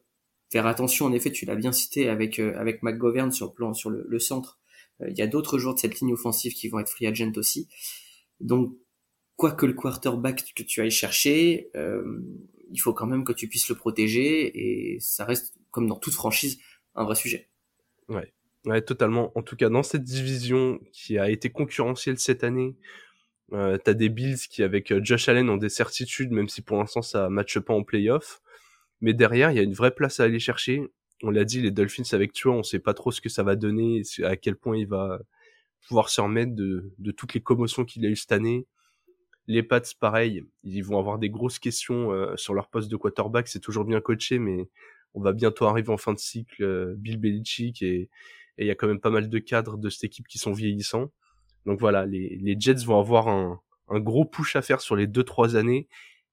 faire 0.50 0.66
attention, 0.66 1.06
en 1.06 1.12
effet, 1.12 1.30
tu 1.30 1.46
l'as 1.46 1.56
bien 1.56 1.72
cité 1.72 2.08
avec 2.08 2.38
euh, 2.38 2.54
avec 2.58 2.82
McGovern 2.82 3.32
sur 3.32 3.46
le 3.46 3.52
plan 3.52 3.72
sur 3.72 3.90
le, 3.90 4.04
le 4.06 4.18
centre. 4.18 4.58
Euh, 5.00 5.08
il 5.10 5.16
y 5.16 5.22
a 5.22 5.26
d'autres 5.26 5.58
joueurs 5.58 5.74
de 5.74 5.80
cette 5.80 6.00
ligne 6.00 6.12
offensive 6.12 6.52
qui 6.52 6.68
vont 6.68 6.78
être 6.80 6.90
free 6.90 7.06
agent 7.06 7.32
aussi. 7.36 7.68
Donc, 8.40 8.74
quoi 9.40 9.52
que 9.52 9.64
le 9.64 9.72
quarterback 9.72 10.52
que 10.54 10.62
tu 10.62 10.82
ailles 10.82 10.90
chercher, 10.90 11.70
euh, 11.74 12.20
il 12.70 12.78
faut 12.78 12.92
quand 12.92 13.06
même 13.06 13.24
que 13.24 13.32
tu 13.32 13.48
puisses 13.48 13.70
le 13.70 13.74
protéger 13.74 14.52
et 14.54 15.00
ça 15.00 15.24
reste 15.24 15.54
comme 15.70 15.86
dans 15.86 15.96
toute 15.96 16.12
franchise 16.12 16.60
un 16.94 17.04
vrai 17.04 17.14
sujet. 17.14 17.48
Ouais. 18.10 18.34
Ouais, 18.66 18.82
totalement. 18.82 19.32
En 19.38 19.42
tout 19.42 19.56
cas, 19.56 19.70
dans 19.70 19.82
cette 19.82 20.04
division 20.04 20.78
qui 20.92 21.16
a 21.16 21.30
été 21.30 21.48
concurrentielle 21.48 22.18
cette 22.18 22.44
année, 22.44 22.76
euh, 23.54 23.78
t'as 23.82 23.94
des 23.94 24.10
Bills 24.10 24.36
qui, 24.36 24.62
avec 24.62 24.92
euh, 24.92 25.00
Josh 25.02 25.30
Allen, 25.30 25.48
ont 25.48 25.56
des 25.56 25.70
certitudes, 25.70 26.32
même 26.32 26.50
si 26.50 26.60
pour 26.60 26.76
l'instant 26.76 27.00
ça 27.00 27.30
matche 27.30 27.58
pas 27.60 27.72
en 27.72 27.82
playoff. 27.82 28.42
Mais 29.00 29.14
derrière, 29.14 29.50
il 29.50 29.56
y 29.56 29.60
a 29.60 29.62
une 29.62 29.72
vraie 29.72 29.94
place 29.94 30.20
à 30.20 30.24
aller 30.24 30.38
chercher. 30.38 30.82
On 31.22 31.30
l'a 31.30 31.44
dit, 31.46 31.62
les 31.62 31.70
Dolphins 31.70 32.02
avec 32.12 32.34
toi, 32.34 32.52
on 32.52 32.62
sait 32.62 32.78
pas 32.78 32.92
trop 32.92 33.10
ce 33.10 33.22
que 33.22 33.30
ça 33.30 33.42
va 33.42 33.56
donner, 33.56 34.02
à 34.22 34.36
quel 34.36 34.56
point 34.56 34.76
il 34.76 34.86
va 34.86 35.18
pouvoir 35.88 36.10
se 36.10 36.20
remettre 36.20 36.54
de, 36.54 36.92
de 36.98 37.10
toutes 37.10 37.32
les 37.32 37.40
commotions 37.40 37.86
qu'il 37.86 38.04
a 38.04 38.10
eu 38.10 38.16
cette 38.16 38.32
année. 38.32 38.66
Les 39.46 39.62
Pats, 39.62 39.82
pareil, 39.98 40.44
ils 40.62 40.82
vont 40.82 40.98
avoir 40.98 41.18
des 41.18 41.30
grosses 41.30 41.58
questions 41.58 42.12
euh, 42.12 42.36
sur 42.36 42.54
leur 42.54 42.68
poste 42.68 42.90
de 42.90 42.96
quarterback. 42.96 43.48
C'est 43.48 43.60
toujours 43.60 43.84
bien 43.84 44.00
coaché, 44.00 44.38
mais 44.38 44.68
on 45.14 45.20
va 45.20 45.32
bientôt 45.32 45.66
arriver 45.66 45.90
en 45.90 45.96
fin 45.96 46.12
de 46.12 46.18
cycle. 46.18 46.62
Euh, 46.62 46.94
Bill 46.96 47.18
Belichick 47.18 47.82
et 47.82 48.08
il 48.58 48.66
y 48.66 48.70
a 48.70 48.74
quand 48.74 48.86
même 48.86 49.00
pas 49.00 49.10
mal 49.10 49.28
de 49.28 49.38
cadres 49.38 49.78
de 49.78 49.88
cette 49.88 50.04
équipe 50.04 50.28
qui 50.28 50.38
sont 50.38 50.52
vieillissants. 50.52 51.10
Donc 51.66 51.80
voilà, 51.80 52.06
les, 52.06 52.56
Jets 52.58 52.84
vont 52.84 52.98
avoir 52.98 53.28
un, 53.28 53.60
gros 53.90 54.24
push 54.24 54.56
à 54.56 54.62
faire 54.62 54.80
sur 54.80 54.96
les 54.96 55.06
deux 55.06 55.24
trois 55.24 55.56
années 55.56 55.88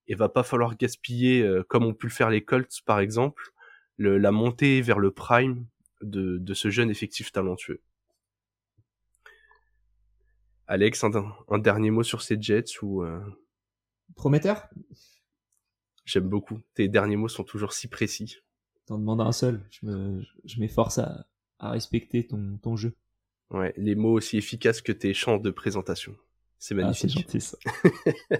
et 0.06 0.14
va 0.14 0.28
pas 0.28 0.42
falloir 0.42 0.76
gaspiller 0.76 1.42
euh, 1.42 1.64
comme 1.68 1.84
ont 1.84 1.94
pu 1.94 2.06
le 2.06 2.12
faire 2.12 2.30
les 2.30 2.42
Colts 2.42 2.82
par 2.86 3.00
exemple 3.00 3.52
le, 3.96 4.16
la 4.16 4.30
montée 4.30 4.80
vers 4.80 4.98
le 4.98 5.10
prime 5.10 5.66
de 6.02 6.54
ce 6.54 6.70
jeune 6.70 6.90
effectif 6.90 7.32
talentueux. 7.32 7.80
Alex, 10.68 11.02
un, 11.02 11.10
un 11.48 11.58
dernier 11.58 11.90
mot 11.90 12.02
sur 12.02 12.22
ces 12.22 12.40
Jets 12.40 12.82
ou 12.82 13.02
euh... 13.02 13.20
prometteur 14.14 14.68
J'aime 16.04 16.28
beaucoup. 16.28 16.60
Tes 16.74 16.88
derniers 16.88 17.16
mots 17.16 17.28
sont 17.28 17.44
toujours 17.44 17.72
si 17.72 17.88
précis. 17.88 18.38
T'en 18.86 18.98
demandes 18.98 19.20
un 19.20 19.32
seul. 19.32 19.66
Je 19.70 19.84
me, 19.84 20.22
je 20.44 20.60
m'efforce 20.60 20.98
à, 20.98 21.26
à 21.58 21.70
respecter 21.70 22.26
ton, 22.26 22.58
ton 22.62 22.76
jeu. 22.76 22.94
Ouais, 23.50 23.74
les 23.76 23.94
mots 23.94 24.12
aussi 24.12 24.36
efficaces 24.36 24.80
que 24.80 24.92
tes 24.92 25.12
chants 25.14 25.38
de 25.38 25.50
présentation. 25.50 26.14
C'est 26.58 26.74
magnifique. 26.74 27.04
Ah, 27.04 27.08
c'est 27.08 27.20
gentil 27.20 27.40
ça. 27.40 27.58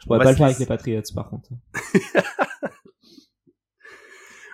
Je 0.00 0.06
pourrais 0.06 0.20
pas 0.20 0.30
le 0.30 0.36
faire 0.36 0.46
avec 0.46 0.58
les 0.58 0.66
Patriots 0.66 1.02
par 1.14 1.28
contre. 1.30 1.50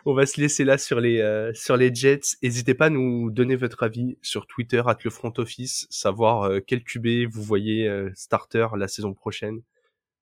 On 0.06 0.12
va 0.12 0.26
se 0.26 0.38
laisser 0.38 0.64
là 0.64 0.76
sur 0.76 1.00
les 1.00 1.20
euh, 1.20 1.50
sur 1.54 1.78
les 1.78 1.94
Jets. 1.94 2.36
N'hésitez 2.42 2.74
pas 2.74 2.86
à 2.86 2.90
nous 2.90 3.30
donner 3.30 3.56
votre 3.56 3.82
avis 3.82 4.18
sur 4.20 4.46
Twitter 4.46 4.82
at 4.84 4.98
le 5.02 5.10
front 5.10 5.32
office, 5.38 5.86
savoir 5.88 6.42
euh, 6.42 6.60
quel 6.64 6.84
QB 6.84 7.32
vous 7.32 7.42
voyez 7.42 7.88
euh, 7.88 8.10
starter 8.14 8.66
la 8.76 8.86
saison 8.86 9.14
prochaine 9.14 9.62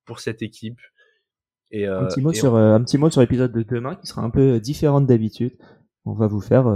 pour 0.05 0.21
cette 0.21 0.41
équipe. 0.41 0.79
Et, 1.73 1.87
un 1.87 2.07
petit 2.07 2.21
mot 2.21 2.33
sur 2.33 2.53
on... 2.53 2.75
un 2.75 2.83
petit 2.85 2.97
mot 2.97 3.11
sur 3.11 3.23
l'épisode 3.23 3.51
de 3.51 3.63
demain 3.63 3.97
qui 3.97 4.07
sera 4.07 4.23
un 4.23 4.31
peu 4.31 4.61
différent 4.61 5.01
d'habitude. 5.01 5.57
On 6.05 6.13
va 6.13 6.29
vous 6.29 6.41
faire 6.41 6.67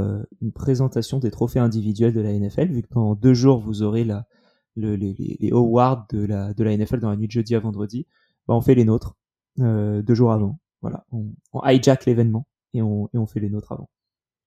une 0.40 0.52
présentation 0.52 1.18
des 1.18 1.30
trophées 1.30 1.58
individuels 1.58 2.12
de 2.12 2.20
la 2.20 2.32
NFL 2.32 2.72
vu 2.72 2.82
que 2.82 2.88
dans 2.92 3.14
deux 3.14 3.34
jours 3.34 3.60
vous 3.60 3.82
aurez 3.82 4.04
la 4.04 4.26
le, 4.74 4.94
les, 4.94 5.14
les 5.18 5.50
awards 5.52 6.06
de 6.12 6.24
la 6.24 6.54
de 6.54 6.64
la 6.64 6.76
NFL 6.76 7.00
dans 7.00 7.10
la 7.10 7.16
nuit 7.16 7.26
de 7.26 7.32
jeudi 7.32 7.54
à 7.54 7.60
vendredi. 7.60 8.06
Bah, 8.48 8.54
on 8.54 8.60
fait 8.60 8.74
les 8.74 8.84
nôtres 8.84 9.16
deux 9.58 10.14
jours 10.14 10.32
avant. 10.32 10.58
Voilà, 10.80 11.04
on, 11.12 11.26
on 11.52 11.62
hijack 11.66 12.04
l'événement 12.06 12.46
et 12.76 12.82
on, 12.82 13.06
et 13.12 13.18
on 13.18 13.26
fait 13.26 13.40
les 13.40 13.50
nôtres 13.50 13.72
avant. 13.72 13.90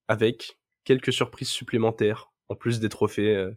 Avec 0.08 0.60
quelques 0.84 1.14
surprises 1.14 1.50
supplémentaires, 1.50 2.32
en 2.50 2.56
plus 2.56 2.80
des 2.80 2.90
trophées 2.90 3.36
euh, 3.36 3.52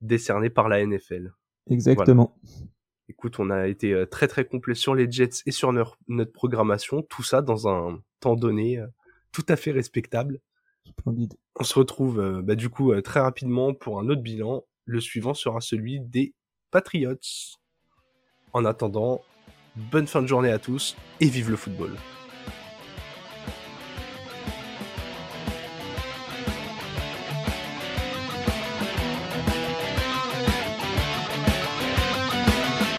décernés 0.00 0.50
par 0.50 0.68
la 0.68 0.84
NFL. 0.84 1.32
Exactement. 1.70 2.38
Voilà. 2.44 2.66
Écoute, 3.08 3.40
on 3.40 3.48
a 3.50 3.68
été 3.68 4.04
très 4.10 4.28
très 4.28 4.44
complet 4.44 4.74
sur 4.74 4.94
les 4.94 5.10
Jets 5.10 5.42
et 5.46 5.50
sur 5.50 5.72
notre, 5.72 5.96
notre 6.08 6.32
programmation, 6.32 7.02
tout 7.02 7.22
ça 7.22 7.40
dans 7.40 7.66
un 7.66 8.02
temps 8.20 8.36
donné 8.36 8.78
euh, 8.78 8.86
tout 9.32 9.44
à 9.48 9.56
fait 9.56 9.70
respectable. 9.70 10.40
Splendide. 10.86 11.34
On 11.56 11.64
se 11.64 11.78
retrouve 11.78 12.20
euh, 12.20 12.42
bah, 12.42 12.54
du 12.54 12.68
coup 12.68 12.98
très 13.00 13.20
rapidement 13.20 13.74
pour 13.74 13.98
un 13.98 14.08
autre 14.08 14.22
bilan. 14.22 14.64
Le 14.84 15.00
suivant 15.00 15.34
sera 15.34 15.60
celui 15.60 16.00
des 16.00 16.34
Patriots. 16.70 17.16
En 18.52 18.64
attendant, 18.64 19.22
bonne 19.76 20.06
fin 20.06 20.22
de 20.22 20.26
journée 20.26 20.50
à 20.50 20.58
tous 20.58 20.96
et 21.20 21.28
vive 21.28 21.50
le 21.50 21.56
football. 21.56 21.92